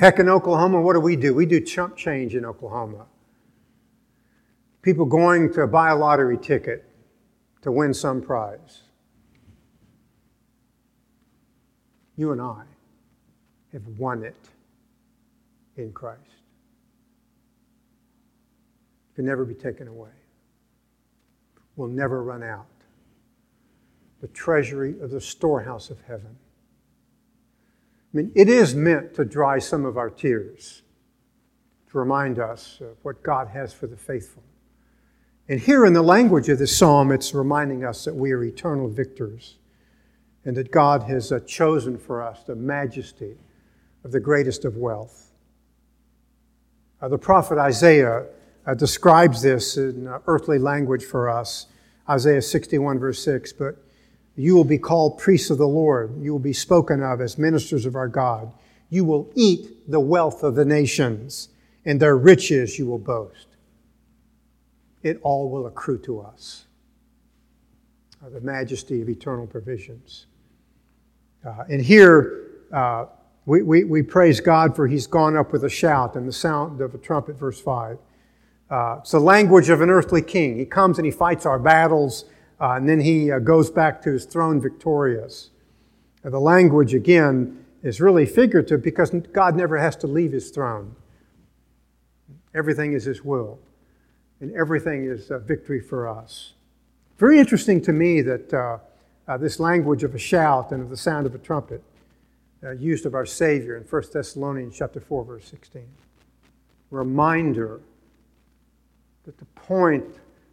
Heck, 0.00 0.18
in 0.18 0.30
Oklahoma, 0.30 0.80
what 0.80 0.94
do 0.94 1.00
we 1.00 1.14
do? 1.14 1.34
We 1.34 1.44
do 1.44 1.60
chump 1.60 1.94
change 1.94 2.34
in 2.34 2.46
Oklahoma. 2.46 3.04
People 4.80 5.04
going 5.04 5.52
to 5.52 5.66
buy 5.66 5.90
a 5.90 5.94
lottery 5.94 6.38
ticket 6.38 6.90
to 7.60 7.70
win 7.70 7.92
some 7.92 8.22
prize. 8.22 8.80
You 12.16 12.32
and 12.32 12.40
I 12.40 12.62
have 13.74 13.86
won 13.98 14.24
it 14.24 14.48
in 15.76 15.92
Christ. 15.92 16.22
It 19.10 19.16
can 19.16 19.26
never 19.26 19.44
be 19.44 19.52
taken 19.52 19.86
away. 19.86 20.08
Will 21.76 21.88
never 21.88 22.24
run 22.24 22.42
out. 22.42 22.64
The 24.22 24.28
treasury 24.28 24.98
of 25.02 25.10
the 25.10 25.20
storehouse 25.20 25.90
of 25.90 26.00
heaven. 26.08 26.38
I 28.12 28.16
mean, 28.16 28.32
it 28.34 28.48
is 28.48 28.74
meant 28.74 29.14
to 29.14 29.24
dry 29.24 29.58
some 29.60 29.84
of 29.84 29.96
our 29.96 30.10
tears, 30.10 30.82
to 31.90 31.98
remind 31.98 32.38
us 32.38 32.80
of 32.80 32.96
what 33.02 33.22
God 33.22 33.48
has 33.48 33.72
for 33.72 33.86
the 33.86 33.96
faithful. 33.96 34.42
And 35.48 35.60
here 35.60 35.84
in 35.84 35.92
the 35.92 36.02
language 36.02 36.48
of 36.48 36.58
this 36.58 36.76
psalm, 36.76 37.12
it's 37.12 37.34
reminding 37.34 37.84
us 37.84 38.04
that 38.04 38.14
we 38.14 38.32
are 38.32 38.42
eternal 38.42 38.88
victors 38.88 39.56
and 40.44 40.56
that 40.56 40.70
God 40.70 41.02
has 41.04 41.32
uh, 41.32 41.40
chosen 41.40 41.98
for 41.98 42.22
us 42.22 42.42
the 42.44 42.56
majesty 42.56 43.36
of 44.04 44.12
the 44.12 44.20
greatest 44.20 44.64
of 44.64 44.76
wealth. 44.76 45.32
Uh, 47.00 47.08
the 47.08 47.18
prophet 47.18 47.58
Isaiah 47.58 48.26
uh, 48.66 48.74
describes 48.74 49.42
this 49.42 49.76
in 49.76 50.06
uh, 50.06 50.20
earthly 50.26 50.58
language 50.58 51.04
for 51.04 51.28
us. 51.28 51.66
Isaiah 52.08 52.42
61, 52.42 52.98
verse 52.98 53.22
6. 53.22 53.52
But 53.52 53.76
you 54.36 54.54
will 54.54 54.64
be 54.64 54.78
called 54.78 55.18
priests 55.18 55.50
of 55.50 55.58
the 55.58 55.68
Lord. 55.68 56.14
You 56.20 56.32
will 56.32 56.38
be 56.38 56.52
spoken 56.52 57.02
of 57.02 57.20
as 57.20 57.38
ministers 57.38 57.86
of 57.86 57.94
our 57.94 58.08
God. 58.08 58.52
You 58.88 59.04
will 59.04 59.30
eat 59.34 59.90
the 59.90 60.00
wealth 60.00 60.42
of 60.42 60.54
the 60.54 60.64
nations, 60.64 61.48
and 61.84 62.00
their 62.00 62.16
riches 62.16 62.78
you 62.78 62.86
will 62.86 62.98
boast. 62.98 63.46
It 65.02 65.18
all 65.22 65.50
will 65.50 65.66
accrue 65.66 65.98
to 65.98 66.20
us. 66.20 66.66
The 68.22 68.40
majesty 68.40 69.00
of 69.00 69.08
eternal 69.08 69.46
provisions. 69.46 70.26
Uh, 71.44 71.64
and 71.70 71.80
here, 71.80 72.50
uh, 72.70 73.06
we, 73.46 73.62
we, 73.62 73.84
we, 73.84 74.02
praise 74.02 74.40
God 74.40 74.76
for 74.76 74.86
He's 74.86 75.06
gone 75.06 75.36
up 75.36 75.52
with 75.52 75.64
a 75.64 75.70
shout 75.70 76.16
and 76.16 76.28
the 76.28 76.32
sound 76.32 76.82
of 76.82 76.94
a 76.94 76.98
trumpet, 76.98 77.36
verse 77.36 77.58
5. 77.60 77.96
Uh, 78.70 78.96
it's 79.00 79.12
the 79.12 79.20
language 79.20 79.70
of 79.70 79.80
an 79.80 79.88
earthly 79.88 80.20
king. 80.20 80.58
He 80.58 80.66
comes 80.66 80.98
and 80.98 81.06
He 81.06 81.10
fights 81.10 81.46
our 81.46 81.58
battles 81.58 82.26
uh, 82.60 82.72
and 82.72 82.88
then 82.88 83.00
he 83.00 83.32
uh, 83.32 83.38
goes 83.38 83.70
back 83.70 84.02
to 84.02 84.12
his 84.12 84.24
throne 84.24 84.60
victorious. 84.60 85.50
Uh, 86.24 86.30
the 86.30 86.38
language, 86.38 86.94
again, 86.94 87.64
is 87.82 88.00
really 88.00 88.26
figurative 88.26 88.82
because 88.82 89.10
God 89.32 89.56
never 89.56 89.78
has 89.78 89.96
to 89.96 90.06
leave 90.06 90.32
his 90.32 90.50
throne. 90.50 90.94
Everything 92.54 92.92
is 92.92 93.04
his 93.04 93.24
will, 93.24 93.58
and 94.40 94.54
everything 94.54 95.04
is 95.04 95.30
a 95.30 95.38
victory 95.38 95.80
for 95.80 96.06
us. 96.06 96.52
Very 97.16 97.38
interesting 97.38 97.80
to 97.82 97.92
me 97.92 98.20
that 98.22 98.52
uh, 98.52 98.78
uh, 99.28 99.36
this 99.36 99.60
language 99.60 100.02
of 100.02 100.14
a 100.14 100.18
shout 100.18 100.72
and 100.72 100.82
of 100.82 100.90
the 100.90 100.96
sound 100.96 101.26
of 101.26 101.34
a 101.34 101.38
trumpet 101.38 101.82
uh, 102.62 102.72
used 102.72 103.06
of 103.06 103.14
our 103.14 103.26
Savior 103.26 103.76
in 103.76 103.84
1 103.84 104.02
Thessalonians 104.12 104.76
chapter 104.76 105.00
4, 105.00 105.24
verse 105.24 105.46
16. 105.46 105.86
Reminder 106.90 107.80
that 109.24 109.38
the 109.38 109.44
point 109.54 110.04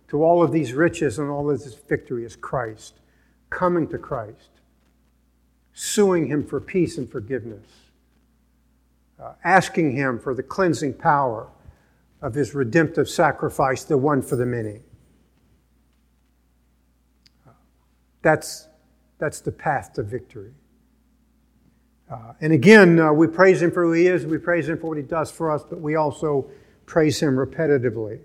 to 0.10 0.24
all 0.24 0.42
of 0.42 0.52
these 0.52 0.74
riches 0.74 1.20
and 1.20 1.30
all 1.30 1.50
of 1.50 1.60
this 1.60 1.76
victory 1.76 2.24
is 2.26 2.36
Christ, 2.36 3.00
coming 3.50 3.88
to 3.90 3.98
Christ, 3.98 4.50
suing 5.74 6.28
Him 6.28 6.46
for 6.46 6.60
peace 6.62 6.98
and 6.98 7.10
forgiveness, 7.10 7.66
uh, 9.22 9.34
asking 9.44 9.96
Him 9.96 10.20
for 10.20 10.34
the 10.34 10.44
cleansing 10.44 10.94
power 10.94 11.48
of 12.22 12.34
His 12.34 12.56
redemptive 12.56 13.10
sacrifice, 13.10 13.84
the 13.84 13.98
one 13.98 14.22
for 14.22 14.36
the 14.36 14.46
many. 14.46 14.82
That's, 18.22 18.68
that's 19.20 19.42
the 19.42 19.52
path 19.52 19.94
to 19.94 20.04
victory. 20.04 20.54
Uh, 22.10 22.34
and 22.40 22.54
again, 22.54 23.00
uh, 23.00 23.12
we 23.12 23.28
praise 23.28 23.62
Him 23.62 23.72
for 23.72 23.84
who 23.84 23.92
He 23.92 24.08
is, 24.08 24.26
we 24.26 24.38
praise 24.38 24.70
Him 24.70 24.80
for 24.80 24.88
what 24.88 24.98
He 24.98 25.04
does 25.04 25.30
for 25.30 25.52
us, 25.52 25.64
but 25.70 25.82
we 25.82 25.96
also 25.96 26.50
praise 26.86 27.20
Him 27.20 27.36
repetitively. 27.36 28.22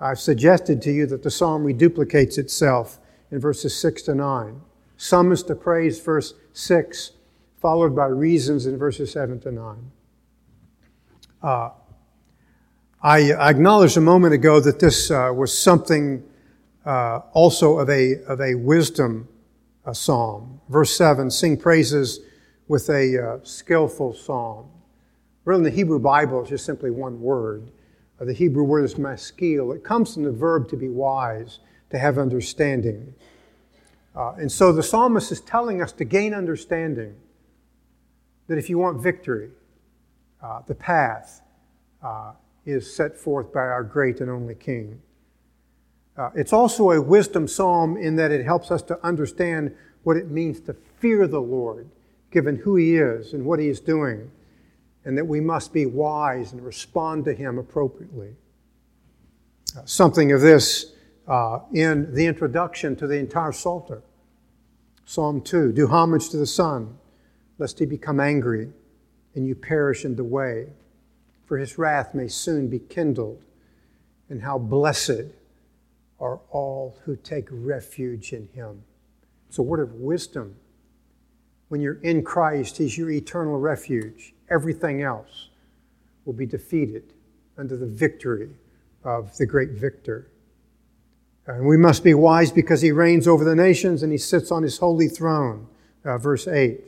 I've 0.00 0.18
suggested 0.18 0.82
to 0.82 0.92
you 0.92 1.06
that 1.06 1.22
the 1.22 1.30
psalm 1.30 1.64
reduplicates 1.64 2.38
itself 2.38 2.98
in 3.30 3.40
verses 3.40 3.76
6 3.80 4.02
to 4.02 4.14
9. 4.14 4.60
Summons 4.96 5.42
to 5.44 5.54
praise, 5.54 6.00
verse 6.00 6.34
6, 6.52 7.12
followed 7.60 7.94
by 7.94 8.06
reasons 8.06 8.66
in 8.66 8.78
verses 8.78 9.12
7 9.12 9.40
to 9.40 9.52
9. 9.52 9.90
Uh, 11.42 11.70
I, 13.02 13.32
acknowledged 13.32 13.96
a 13.96 14.00
moment 14.00 14.34
ago 14.34 14.60
that 14.60 14.80
this 14.80 15.10
uh, 15.10 15.30
was 15.34 15.56
something 15.56 16.24
uh, 16.86 17.20
also 17.32 17.78
of 17.78 17.90
a, 17.90 18.22
of 18.24 18.40
a 18.40 18.54
wisdom 18.54 19.28
a 19.86 19.94
psalm. 19.94 20.60
Verse 20.68 20.96
7 20.96 21.30
sing 21.30 21.56
praises 21.56 22.20
with 22.68 22.88
a 22.88 23.22
uh, 23.22 23.38
skillful 23.42 24.14
psalm. 24.14 24.70
Really, 25.44 25.58
in 25.58 25.64
the 25.64 25.70
Hebrew 25.70 25.98
Bible, 25.98 26.40
it's 26.40 26.50
just 26.50 26.64
simply 26.64 26.90
one 26.90 27.20
word. 27.20 27.70
The 28.20 28.32
Hebrew 28.32 28.64
word 28.64 28.84
is 28.84 28.96
maskil. 28.96 29.72
It 29.72 29.82
comes 29.82 30.14
from 30.14 30.22
the 30.22 30.32
verb 30.32 30.68
to 30.68 30.76
be 30.76 30.88
wise, 30.88 31.58
to 31.90 31.98
have 31.98 32.18
understanding. 32.18 33.14
Uh, 34.14 34.34
and 34.34 34.50
so 34.50 34.72
the 34.72 34.82
psalmist 34.82 35.32
is 35.32 35.40
telling 35.40 35.82
us 35.82 35.92
to 35.92 36.04
gain 36.04 36.32
understanding 36.32 37.16
that 38.46 38.58
if 38.58 38.70
you 38.70 38.78
want 38.78 39.02
victory, 39.02 39.50
uh, 40.42 40.60
the 40.66 40.74
path 40.74 41.42
uh, 42.02 42.32
is 42.64 42.94
set 42.94 43.16
forth 43.16 43.52
by 43.52 43.60
our 43.60 43.82
great 43.82 44.20
and 44.20 44.30
only 44.30 44.54
King. 44.54 45.00
Uh, 46.16 46.30
it's 46.36 46.52
also 46.52 46.92
a 46.92 47.00
wisdom 47.00 47.48
psalm 47.48 47.96
in 47.96 48.14
that 48.16 48.30
it 48.30 48.44
helps 48.44 48.70
us 48.70 48.82
to 48.82 49.04
understand 49.04 49.74
what 50.04 50.16
it 50.16 50.30
means 50.30 50.60
to 50.60 50.76
fear 50.98 51.26
the 51.26 51.40
Lord, 51.40 51.88
given 52.30 52.56
who 52.56 52.76
He 52.76 52.96
is 52.96 53.32
and 53.32 53.44
what 53.44 53.58
He 53.58 53.68
is 53.68 53.80
doing 53.80 54.30
and 55.04 55.16
that 55.18 55.26
we 55.26 55.40
must 55.40 55.72
be 55.72 55.86
wise 55.86 56.52
and 56.52 56.64
respond 56.64 57.24
to 57.26 57.34
Him 57.34 57.58
appropriately. 57.58 58.36
Uh, 59.76 59.82
something 59.84 60.32
of 60.32 60.40
this 60.40 60.92
uh, 61.26 61.60
in 61.72 62.14
the 62.14 62.26
introduction 62.26 62.96
to 62.96 63.06
the 63.06 63.18
entire 63.18 63.52
Psalter. 63.52 64.02
Psalm 65.04 65.40
2 65.40 65.72
Do 65.72 65.86
homage 65.88 66.30
to 66.30 66.36
the 66.36 66.46
Son, 66.46 66.96
lest 67.58 67.78
he 67.78 67.86
become 67.86 68.20
angry 68.20 68.70
and 69.34 69.46
you 69.46 69.54
perish 69.54 70.04
in 70.04 70.16
the 70.16 70.24
way, 70.24 70.68
for 71.46 71.58
his 71.58 71.76
wrath 71.76 72.14
may 72.14 72.28
soon 72.28 72.68
be 72.68 72.78
kindled. 72.78 73.42
And 74.30 74.42
how 74.42 74.58
blessed 74.58 75.26
are 76.18 76.40
all 76.50 76.96
who 77.04 77.16
take 77.16 77.46
refuge 77.50 78.32
in 78.32 78.48
him. 78.54 78.82
It's 79.48 79.58
a 79.58 79.62
word 79.62 79.80
of 79.80 79.94
wisdom. 79.94 80.56
When 81.68 81.80
you're 81.80 82.00
in 82.00 82.22
Christ, 82.22 82.78
he's 82.78 82.96
your 82.96 83.10
eternal 83.10 83.58
refuge. 83.58 84.34
Everything 84.50 85.02
else 85.02 85.48
will 86.24 86.32
be 86.32 86.46
defeated 86.46 87.12
under 87.56 87.76
the 87.76 87.86
victory 87.86 88.50
of 89.04 89.36
the 89.36 89.46
great 89.46 89.70
victor. 89.70 90.28
And 91.46 91.66
we 91.66 91.76
must 91.76 92.02
be 92.02 92.14
wise 92.14 92.50
because 92.50 92.80
he 92.80 92.90
reigns 92.90 93.28
over 93.28 93.44
the 93.44 93.54
nations 93.54 94.02
and 94.02 94.10
he 94.10 94.18
sits 94.18 94.50
on 94.50 94.62
his 94.62 94.78
holy 94.78 95.08
throne. 95.08 95.66
Uh, 96.04 96.18
verse 96.18 96.48
8. 96.48 96.80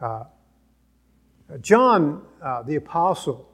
Uh, 0.00 0.24
John, 1.60 2.22
uh, 2.42 2.62
the 2.62 2.76
apostle, 2.76 3.48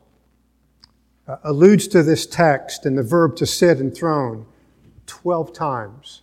uh, 1.28 1.36
alludes 1.44 1.86
to 1.88 2.02
this 2.02 2.26
text 2.26 2.84
and 2.84 2.98
the 2.98 3.02
verb 3.02 3.36
to 3.36 3.46
sit 3.46 3.78
and 3.78 3.94
throne 3.94 4.46
12 5.06 5.52
times 5.52 6.22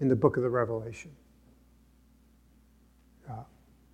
in 0.00 0.08
the 0.08 0.16
book 0.16 0.36
of 0.36 0.42
the 0.42 0.48
Revelation. 0.48 1.10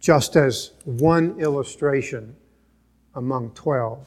Just 0.06 0.36
as 0.36 0.70
one 0.84 1.34
illustration 1.40 2.36
among 3.16 3.50
12. 3.56 4.06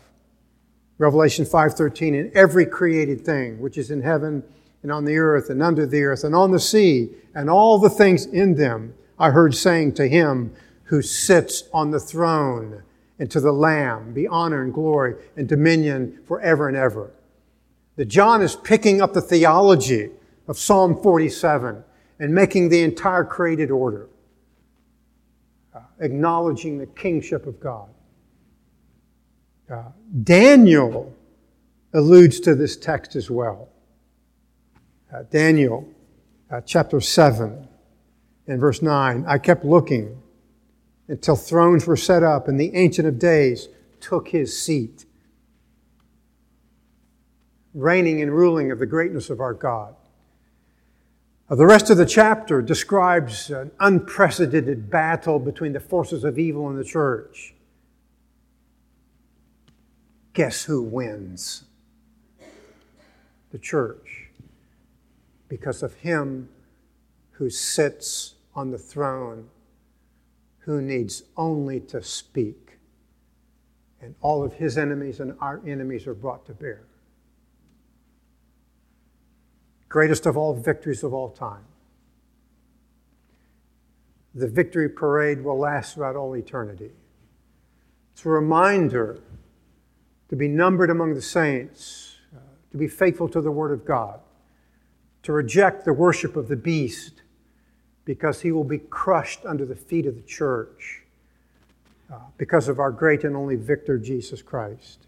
Revelation 0.97 1.43
5:13 1.43 2.15
in 2.15 2.31
every 2.33 2.65
created 2.65 3.25
thing 3.25 3.59
which 3.59 3.77
is 3.77 3.91
in 3.91 4.01
heaven 4.01 4.43
and 4.81 4.93
on 4.93 5.03
the 5.03 5.17
earth 5.17 5.49
and 5.49 5.61
under 5.61 5.85
the 5.85 6.05
earth 6.05 6.23
and 6.23 6.33
on 6.33 6.51
the 6.51 6.59
sea 6.59 7.09
and 7.35 7.49
all 7.49 7.77
the 7.77 7.89
things 7.89 8.25
in 8.25 8.55
them 8.55 8.93
I 9.19 9.31
heard 9.31 9.53
saying 9.53 9.95
to 9.95 10.07
him 10.07 10.53
who 10.83 11.01
sits 11.01 11.65
on 11.73 11.91
the 11.91 11.99
throne 11.99 12.81
and 13.19 13.29
to 13.31 13.41
the 13.41 13.51
lamb 13.51 14.13
be 14.13 14.25
honor 14.25 14.61
and 14.61 14.73
glory 14.73 15.15
and 15.35 15.49
dominion 15.49 16.17
forever 16.23 16.69
and 16.69 16.77
ever. 16.77 17.11
That 17.97 18.05
John 18.05 18.41
is 18.41 18.55
picking 18.55 19.01
up 19.01 19.11
the 19.11 19.19
theology 19.19 20.11
of 20.47 20.57
Psalm 20.57 20.95
47 21.03 21.83
and 22.19 22.33
making 22.33 22.69
the 22.69 22.83
entire 22.83 23.25
created 23.25 23.69
order, 23.69 24.07
acknowledging 25.99 26.77
the 26.77 26.85
kingship 26.85 27.45
of 27.45 27.59
God. 27.59 27.89
Uh, 29.71 29.83
Daniel 30.23 31.15
alludes 31.93 32.39
to 32.41 32.55
this 32.55 32.75
text 32.75 33.15
as 33.15 33.29
well. 33.29 33.69
Uh, 35.13 35.23
Daniel 35.29 35.87
uh, 36.51 36.61
chapter 36.61 36.99
7 36.99 37.67
and 38.47 38.59
verse 38.59 38.81
9 38.81 39.25
I 39.27 39.37
kept 39.37 39.63
looking 39.63 40.21
until 41.07 41.35
thrones 41.35 41.85
were 41.87 41.97
set 41.97 42.23
up 42.23 42.47
and 42.47 42.59
the 42.59 42.75
Ancient 42.75 43.07
of 43.07 43.19
Days 43.19 43.67
took 43.99 44.29
his 44.29 44.59
seat, 44.59 45.05
reigning 47.73 48.21
and 48.21 48.31
ruling 48.31 48.71
of 48.71 48.79
the 48.79 48.85
greatness 48.85 49.29
of 49.29 49.39
our 49.39 49.53
God. 49.53 49.95
Uh, 51.49 51.55
the 51.55 51.65
rest 51.65 51.89
of 51.89 51.97
the 51.97 52.05
chapter 52.05 52.61
describes 52.61 53.49
an 53.49 53.71
unprecedented 53.79 54.89
battle 54.89 55.39
between 55.39 55.73
the 55.73 55.79
forces 55.79 56.23
of 56.23 56.37
evil 56.37 56.69
and 56.69 56.77
the 56.77 56.83
church 56.83 57.55
guess 60.39 60.63
who 60.63 60.81
wins? 60.81 61.65
The 63.51 63.57
church. 63.57 64.29
Because 65.49 65.83
of 65.83 65.95
him 65.95 66.47
who 67.31 67.49
sits 67.49 68.35
on 68.55 68.71
the 68.71 68.77
throne, 68.77 69.49
who 70.59 70.81
needs 70.81 71.23
only 71.35 71.81
to 71.81 72.01
speak. 72.01 72.77
And 74.01 74.15
all 74.21 74.41
of 74.41 74.53
his 74.53 74.77
enemies 74.77 75.19
and 75.19 75.35
our 75.41 75.59
enemies 75.67 76.07
are 76.07 76.13
brought 76.13 76.45
to 76.45 76.53
bear. 76.53 76.83
Greatest 79.89 80.25
of 80.25 80.37
all 80.37 80.53
victories 80.53 81.03
of 81.03 81.13
all 81.13 81.29
time. 81.29 81.63
The 84.35 84.47
victory 84.47 84.87
parade 84.87 85.43
will 85.43 85.57
last 85.57 85.95
throughout 85.95 86.15
all 86.15 86.35
eternity. 86.35 86.91
It's 88.13 88.23
a 88.25 88.29
reminder 88.29 89.19
to 90.29 90.35
be 90.35 90.47
numbered 90.47 90.91
among 90.91 91.15
the 91.15 91.21
saints, 91.21 92.15
to 92.71 92.77
be 92.77 92.87
faithful 92.87 93.27
to 93.29 93.41
the 93.41 93.51
Word 93.51 93.71
of 93.71 93.83
God, 93.83 94.19
to 95.23 95.33
reject 95.33 95.85
the 95.85 95.93
worship 95.93 96.35
of 96.35 96.47
the 96.47 96.55
beast 96.55 97.23
because 98.05 98.41
he 98.41 98.51
will 98.51 98.63
be 98.63 98.77
crushed 98.77 99.45
under 99.45 99.65
the 99.65 99.75
feet 99.75 100.05
of 100.05 100.15
the 100.15 100.21
church 100.21 101.03
uh, 102.11 102.17
because 102.37 102.67
of 102.67 102.79
our 102.79 102.91
great 102.91 103.23
and 103.23 103.35
only 103.35 103.55
victor, 103.55 103.97
Jesus 103.97 104.41
Christ. 104.41 105.05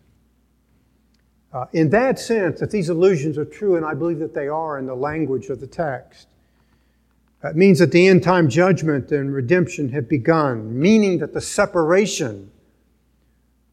Uh, 1.53 1.65
in 1.73 1.89
that 1.89 2.17
sense, 2.17 2.61
if 2.61 2.71
these 2.71 2.89
allusions 2.89 3.37
are 3.37 3.45
true, 3.45 3.75
and 3.75 3.85
I 3.85 3.93
believe 3.93 4.19
that 4.19 4.33
they 4.33 4.47
are 4.47 4.79
in 4.79 4.85
the 4.85 4.95
language 4.95 5.47
of 5.47 5.59
the 5.59 5.67
text, 5.67 6.27
it 7.43 7.55
means 7.55 7.79
that 7.79 7.91
the 7.91 8.07
end 8.07 8.23
time 8.23 8.49
judgment 8.49 9.11
and 9.11 9.33
redemption 9.33 9.89
have 9.89 10.07
begun, 10.07 10.79
meaning 10.79 11.17
that 11.19 11.33
the 11.33 11.41
separation 11.41 12.51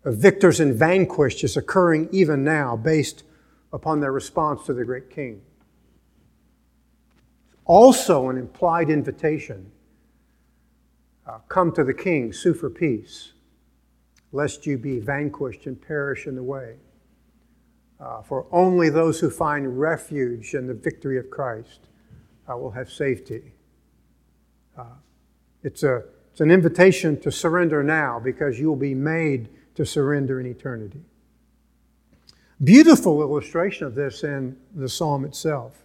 of 0.04 0.16
victors 0.16 0.58
and 0.58 0.74
vanquished 0.74 1.44
is 1.44 1.56
occurring 1.56 2.08
even 2.10 2.42
now 2.42 2.76
based 2.76 3.24
upon 3.72 4.00
their 4.00 4.12
response 4.12 4.64
to 4.66 4.72
the 4.72 4.84
great 4.84 5.10
king. 5.10 5.42
Also, 7.66 8.30
an 8.30 8.38
implied 8.38 8.88
invitation 8.88 9.70
uh, 11.26 11.38
come 11.48 11.70
to 11.72 11.84
the 11.84 11.92
king, 11.92 12.32
sue 12.32 12.54
for 12.54 12.70
peace, 12.70 13.32
lest 14.32 14.66
you 14.66 14.78
be 14.78 14.98
vanquished 14.98 15.66
and 15.66 15.80
perish 15.80 16.26
in 16.26 16.34
the 16.34 16.42
way. 16.42 16.76
Uh, 18.00 18.22
for 18.22 18.46
only 18.52 18.90
those 18.90 19.18
who 19.18 19.28
find 19.28 19.78
refuge 19.78 20.54
in 20.54 20.66
the 20.66 20.74
victory 20.74 21.18
of 21.18 21.30
Christ 21.30 21.80
uh, 22.48 22.56
will 22.56 22.70
have 22.70 22.90
safety. 22.90 23.52
Uh, 24.76 24.84
it's, 25.64 25.82
a, 25.82 26.04
it's 26.30 26.40
an 26.40 26.50
invitation 26.50 27.18
to 27.20 27.32
surrender 27.32 27.82
now 27.82 28.20
because 28.20 28.60
you 28.60 28.68
will 28.68 28.76
be 28.76 28.94
made 28.94 29.48
to 29.74 29.84
surrender 29.84 30.40
in 30.40 30.46
eternity. 30.46 31.00
Beautiful 32.62 33.20
illustration 33.20 33.86
of 33.86 33.94
this 33.94 34.24
in 34.24 34.56
the 34.74 34.88
psalm 34.88 35.24
itself. 35.24 35.84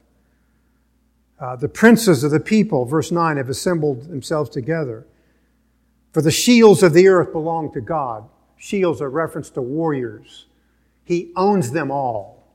Uh, 1.40 1.56
the 1.56 1.68
princes 1.68 2.24
of 2.24 2.32
the 2.32 2.40
people, 2.40 2.86
verse 2.86 3.12
9, 3.12 3.38
have 3.38 3.50
assembled 3.50 4.04
themselves 4.04 4.50
together. 4.50 5.06
For 6.12 6.22
the 6.22 6.32
shields 6.32 6.84
of 6.84 6.94
the 6.94 7.08
earth 7.08 7.32
belong 7.32 7.74
to 7.74 7.82
God. 7.82 8.30
Shields 8.58 9.02
are 9.02 9.10
reference 9.10 9.50
to 9.52 9.62
warriors. 9.62 10.46
He 11.04 11.32
owns 11.36 11.72
them 11.72 11.92
all. 11.92 12.48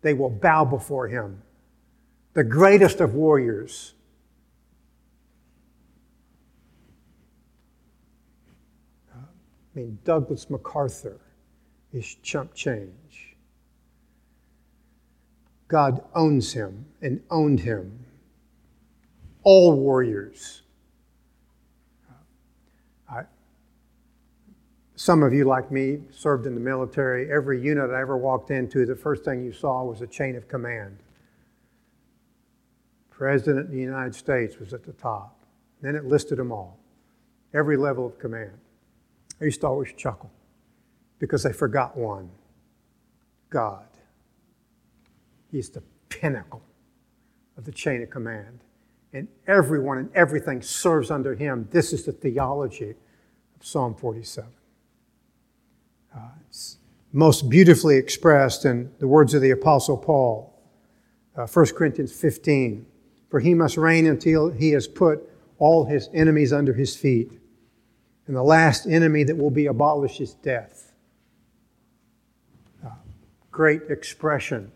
They 0.00 0.14
will 0.14 0.30
bow 0.30 0.64
before 0.64 1.08
him. 1.08 1.42
The 2.34 2.44
greatest 2.44 3.00
of 3.00 3.14
warriors 3.14 3.94
I 9.74 9.78
mean, 9.78 9.98
Douglas 10.04 10.50
MacArthur 10.50 11.18
is 11.92 12.16
chump 12.22 12.54
change. 12.54 13.36
God 15.68 16.04
owns 16.14 16.52
him 16.52 16.84
and 17.00 17.22
owned 17.30 17.60
him. 17.60 18.04
All 19.42 19.72
warriors. 19.72 20.61
Some 25.02 25.24
of 25.24 25.34
you, 25.34 25.44
like 25.44 25.72
me, 25.72 25.98
served 26.12 26.46
in 26.46 26.54
the 26.54 26.60
military. 26.60 27.28
Every 27.28 27.60
unit 27.60 27.90
I 27.90 28.00
ever 28.00 28.16
walked 28.16 28.52
into, 28.52 28.86
the 28.86 28.94
first 28.94 29.24
thing 29.24 29.44
you 29.44 29.52
saw 29.52 29.82
was 29.82 30.00
a 30.00 30.06
chain 30.06 30.36
of 30.36 30.46
command. 30.46 30.96
President 33.10 33.66
of 33.66 33.72
the 33.72 33.80
United 33.80 34.14
States 34.14 34.60
was 34.60 34.72
at 34.72 34.84
the 34.84 34.92
top. 34.92 35.44
Then 35.80 35.96
it 35.96 36.04
listed 36.04 36.38
them 36.38 36.52
all, 36.52 36.78
every 37.52 37.76
level 37.76 38.06
of 38.06 38.16
command. 38.20 38.52
I 39.40 39.46
used 39.46 39.62
to 39.62 39.66
always 39.66 39.92
chuckle 39.92 40.30
because 41.18 41.44
I 41.44 41.50
forgot 41.50 41.96
one 41.96 42.30
God. 43.50 43.88
He's 45.50 45.68
the 45.68 45.82
pinnacle 46.10 46.62
of 47.56 47.64
the 47.64 47.72
chain 47.72 48.02
of 48.04 48.10
command. 48.10 48.60
And 49.12 49.26
everyone 49.48 49.98
and 49.98 50.12
everything 50.14 50.62
serves 50.62 51.10
under 51.10 51.34
him. 51.34 51.66
This 51.72 51.92
is 51.92 52.04
the 52.04 52.12
theology 52.12 52.90
of 52.90 53.66
Psalm 53.66 53.96
47. 53.96 54.48
Uh, 56.14 56.20
it's 56.48 56.78
most 57.12 57.48
beautifully 57.48 57.96
expressed 57.96 58.64
in 58.64 58.90
the 58.98 59.08
words 59.08 59.34
of 59.34 59.42
the 59.42 59.50
Apostle 59.50 59.96
Paul, 59.96 60.54
uh, 61.36 61.46
1 61.46 61.66
Corinthians 61.74 62.12
15. 62.12 62.86
For 63.30 63.40
he 63.40 63.54
must 63.54 63.76
reign 63.76 64.06
until 64.06 64.50
he 64.50 64.70
has 64.70 64.86
put 64.86 65.28
all 65.58 65.86
his 65.86 66.10
enemies 66.12 66.52
under 66.52 66.74
his 66.74 66.94
feet. 66.94 67.32
And 68.26 68.36
the 68.36 68.42
last 68.42 68.86
enemy 68.86 69.24
that 69.24 69.36
will 69.36 69.50
be 69.50 69.66
abolished 69.66 70.20
is 70.20 70.34
death. 70.34 70.92
Uh, 72.84 72.90
great 73.50 73.82
expression 73.88 74.70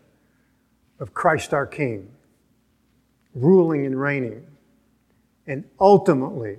of 0.99 1.13
Christ 1.13 1.53
our 1.53 1.67
King, 1.67 2.09
ruling 3.35 3.85
and 3.85 3.99
reigning 3.99 4.45
And 5.45 5.63
ultimately, 5.79 6.57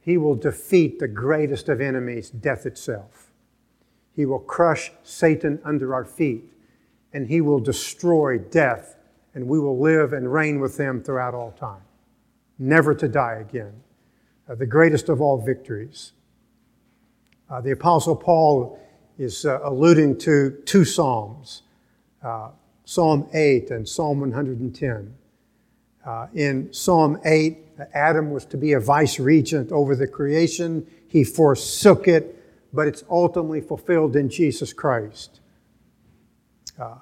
he 0.00 0.16
will 0.16 0.34
defeat 0.34 0.98
the 0.98 1.08
greatest 1.08 1.68
of 1.68 1.80
enemies, 1.80 2.30
death 2.30 2.66
itself. 2.66 3.29
He 4.20 4.26
will 4.26 4.40
crush 4.40 4.92
Satan 5.02 5.58
under 5.64 5.94
our 5.94 6.04
feet, 6.04 6.44
and 7.14 7.26
he 7.26 7.40
will 7.40 7.58
destroy 7.58 8.36
death, 8.36 8.96
and 9.34 9.48
we 9.48 9.58
will 9.58 9.80
live 9.80 10.12
and 10.12 10.30
reign 10.30 10.60
with 10.60 10.78
him 10.78 11.02
throughout 11.02 11.32
all 11.32 11.52
time, 11.52 11.80
never 12.58 12.94
to 12.94 13.08
die 13.08 13.36
again. 13.36 13.72
Uh, 14.46 14.56
the 14.56 14.66
greatest 14.66 15.08
of 15.08 15.22
all 15.22 15.40
victories. 15.40 16.12
Uh, 17.48 17.62
the 17.62 17.70
Apostle 17.70 18.14
Paul 18.14 18.78
is 19.16 19.46
uh, 19.46 19.60
alluding 19.62 20.18
to 20.18 20.50
two 20.66 20.84
Psalms 20.84 21.62
uh, 22.22 22.50
Psalm 22.84 23.26
8 23.32 23.70
and 23.70 23.88
Psalm 23.88 24.20
110. 24.20 25.14
Uh, 26.04 26.26
in 26.34 26.70
Psalm 26.74 27.18
8, 27.24 27.56
Adam 27.94 28.32
was 28.32 28.44
to 28.44 28.58
be 28.58 28.74
a 28.74 28.80
vice 28.80 29.18
regent 29.18 29.72
over 29.72 29.96
the 29.96 30.06
creation. 30.06 30.86
He 31.08 31.24
forsook 31.24 32.06
it, 32.06 32.36
but 32.72 32.86
it's 32.86 33.04
ultimately 33.10 33.60
fulfilled 33.60 34.16
in 34.16 34.28
Jesus 34.28 34.72
Christ. 34.72 35.40
Uh, 36.78 36.96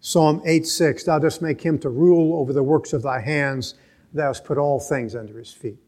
Psalm 0.00 0.42
8 0.44 0.66
6, 0.66 1.04
Thou 1.04 1.18
dost 1.18 1.42
make 1.42 1.60
him 1.60 1.78
to 1.80 1.90
rule 1.90 2.40
over 2.40 2.52
the 2.52 2.62
works 2.62 2.92
of 2.92 3.02
thy 3.02 3.20
hands, 3.20 3.74
thou 4.12 4.28
hast 4.28 4.44
put 4.44 4.58
all 4.58 4.80
things 4.80 5.14
under 5.14 5.38
his 5.38 5.52
feet. 5.52 5.78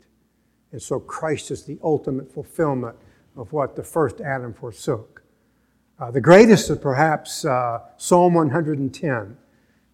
And 0.72 0.80
so 0.80 1.00
Christ 1.00 1.50
is 1.50 1.64
the 1.64 1.78
ultimate 1.82 2.32
fulfillment 2.32 2.96
of 3.36 3.52
what 3.52 3.76
the 3.76 3.82
first 3.82 4.20
Adam 4.20 4.52
forsook. 4.52 5.22
Uh, 5.98 6.10
the 6.10 6.20
greatest 6.20 6.68
is 6.70 6.78
perhaps 6.78 7.44
uh, 7.44 7.80
Psalm 7.96 8.34
110, 8.34 9.36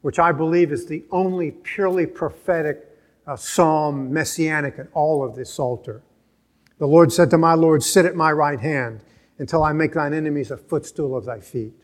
which 0.01 0.19
I 0.19 0.33
believe 0.33 0.73
is 0.73 0.87
the 0.87 1.05
only 1.11 1.51
purely 1.51 2.07
prophetic 2.07 2.89
uh, 3.27 3.37
psalm 3.37 4.13
messianic 4.13 4.79
in 4.79 4.89
all 4.95 5.23
of 5.23 5.37
this 5.37 5.53
Psalter. 5.53 6.03
The 6.79 6.87
Lord 6.87 7.13
said 7.13 7.31
to 7.31 7.39
my 7.39 7.55
Lord, 7.55 7.83
Sit 7.83 8.07
at 8.07 8.15
my 8.15 8.33
right 8.33 8.61
hand 8.61 9.01
until 9.39 9.63
I 9.63 9.73
make 9.73 9.95
thine 9.95 10.15
enemies 10.15 10.51
a 10.51 10.57
footstool 10.57 11.17
of 11.17 11.25
thy 11.25 11.41
feet. 11.41 11.75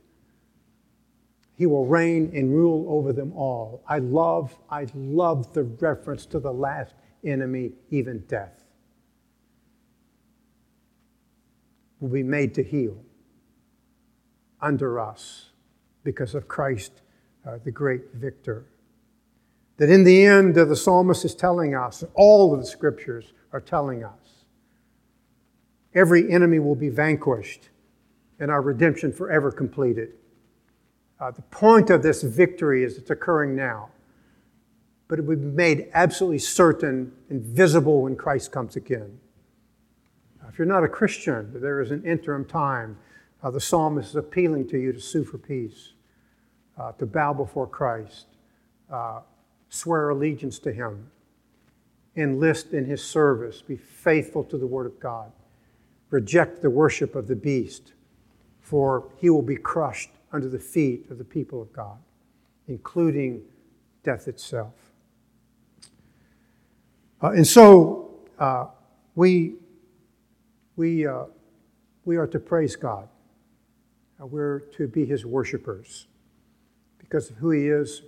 He 1.57 1.67
will 1.67 1.87
reign 1.87 2.33
and 2.35 2.53
rule 2.53 2.87
over 2.89 3.13
them 3.13 3.33
all. 3.33 3.85
I 3.89 3.99
love, 3.99 4.57
I 4.71 4.87
love 4.95 5.53
the 5.53 5.63
reference 5.63 6.27
to 6.27 6.41
the 6.41 6.53
last 6.53 6.95
enemy, 7.25 7.73
even 7.91 8.21
death. 8.27 8.65
Will 12.01 12.09
be 12.09 12.25
made 12.25 12.55
to 12.55 12.63
heel 12.63 12.97
under 14.61 14.99
us 14.99 15.51
because 16.03 16.35
of 16.35 16.49
Christ, 16.49 17.03
uh, 17.47 17.59
the 17.65 17.71
great 17.71 18.13
victor. 18.15 18.67
That 19.77 19.91
in 19.91 20.05
the 20.05 20.25
end, 20.25 20.57
uh, 20.59 20.65
the 20.65 20.77
psalmist 20.77 21.25
is 21.25 21.35
telling 21.35 21.75
us, 21.75 22.05
all 22.15 22.53
of 22.53 22.61
the 22.61 22.67
scriptures 22.67 23.33
are 23.53 23.61
telling 23.61 24.05
us, 24.05 24.24
every 25.95 26.31
enemy 26.31 26.59
will 26.59 26.75
be 26.75 26.89
vanquished 26.89 27.69
and 28.41 28.51
our 28.51 28.63
redemption 28.63 29.13
forever 29.13 29.51
completed. 29.51 30.13
Uh, 31.21 31.31
the 31.31 31.43
point 31.43 31.91
of 31.91 32.03
this 32.03 32.23
victory 32.23 32.83
is 32.83 32.99
it's 32.99 33.11
occurring 33.11 33.55
now, 33.55 33.89
but 35.09 35.19
it 35.19 35.23
will 35.25 35.37
be 35.37 35.43
made 35.43 35.89
absolutely 35.95 36.39
certain 36.39 37.13
and 37.31 37.43
visible 37.43 38.03
when 38.03 38.17
Christ 38.17 38.51
comes 38.51 38.77
again. 38.77 39.19
If 40.49 40.59
you're 40.59 40.67
not 40.67 40.85
a 40.85 40.89
Christian, 40.89 41.61
there 41.61 41.81
is 41.81 41.91
an 41.91 42.05
interim 42.05 42.45
time. 42.45 42.97
Uh, 43.43 43.51
the 43.51 43.61
psalmist 43.61 44.11
is 44.11 44.17
appealing 44.17 44.69
to 44.69 44.79
you 44.79 44.93
to 44.93 45.01
sue 45.01 45.25
for 45.25 45.37
peace, 45.37 45.95
uh, 46.79 46.93
to 46.93 47.07
bow 47.07 47.33
before 47.33 47.67
Christ, 47.67 48.27
uh, 48.91 49.21
swear 49.69 50.11
allegiance 50.11 50.59
to 50.61 50.73
Him, 50.73 51.11
enlist 52.17 52.73
in 52.73 52.85
His 52.85 53.03
service, 53.03 53.63
be 53.63 53.77
faithful 53.77 54.45
to 54.45 54.57
the 54.57 54.67
Word 54.67 54.87
of 54.87 55.01
God, 55.01 55.33
reject 56.15 56.63
the 56.63 56.71
worship 56.71 57.15
of 57.15 57.27
the 57.27 57.37
beast, 57.37 57.93
for 58.61 59.11
he 59.17 59.29
will 59.29 59.43
be 59.43 59.57
crushed 59.57 60.11
under 60.33 60.49
the 60.49 60.59
feet 60.59 61.11
of 61.11 61.19
the 61.19 61.25
people 61.25 61.61
of 61.61 61.73
God, 61.73 61.99
including 62.69 63.43
death 64.03 64.29
itself. 64.29 64.75
Uh, 67.23 67.31
and 67.31 67.47
so 67.47 68.11
uh, 68.39 68.67
we 69.15 69.57
we, 70.77 71.07
uh, 71.07 71.25
we 72.05 72.17
are 72.17 72.27
to 72.27 72.39
praise 72.39 72.75
God. 72.75 73.09
Uh, 74.21 74.27
we're 74.27 74.61
to 74.77 74.89
be 74.89 75.05
his 75.05 75.25
worshipers 75.25 76.07
because 76.99 77.31
of 77.31 77.37
who 77.37 77.51
he 77.51 77.69
is, 77.69 78.03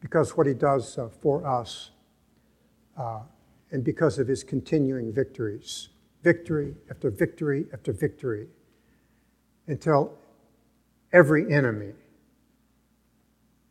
because 0.00 0.36
what 0.36 0.46
he 0.46 0.54
does 0.54 0.98
uh, 0.98 1.08
for 1.20 1.46
us, 1.46 1.90
uh, 2.96 3.20
and 3.70 3.84
because 3.84 4.18
of 4.18 4.26
his 4.26 4.42
continuing 4.42 5.12
victories. 5.12 5.88
Victory 6.22 6.74
after 6.90 7.10
victory 7.10 7.66
after 7.72 7.92
victory 7.92 8.46
until 9.66 10.16
every 11.12 11.52
enemy 11.52 11.92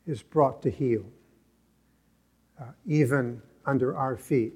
is 0.06 0.22
brought 0.22 0.62
to 0.64 0.70
heel, 0.70 1.04
uh, 2.60 2.66
even 2.86 3.42
under 3.66 3.96
our 3.96 4.18
feet. 4.18 4.54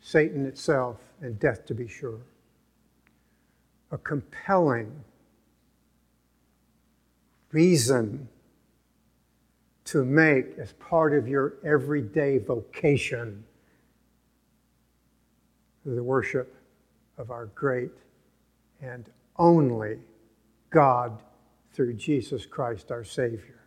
Satan 0.00 0.44
itself 0.44 1.00
and 1.20 1.38
death 1.38 1.64
to 1.66 1.74
be 1.74 1.88
sure. 1.88 2.20
A 3.90 3.98
compelling 3.98 4.92
reason 7.52 8.28
to 9.84 10.04
make 10.04 10.58
as 10.58 10.72
part 10.72 11.14
of 11.14 11.28
your 11.28 11.54
everyday 11.64 12.38
vocation 12.38 13.44
the 15.84 16.02
worship 16.02 16.54
of 17.18 17.30
our 17.30 17.46
great 17.46 17.92
and 18.80 19.08
only 19.36 19.98
God 20.70 21.22
through 21.72 21.94
Jesus 21.94 22.46
Christ 22.46 22.90
our 22.90 23.04
Savior. 23.04 23.63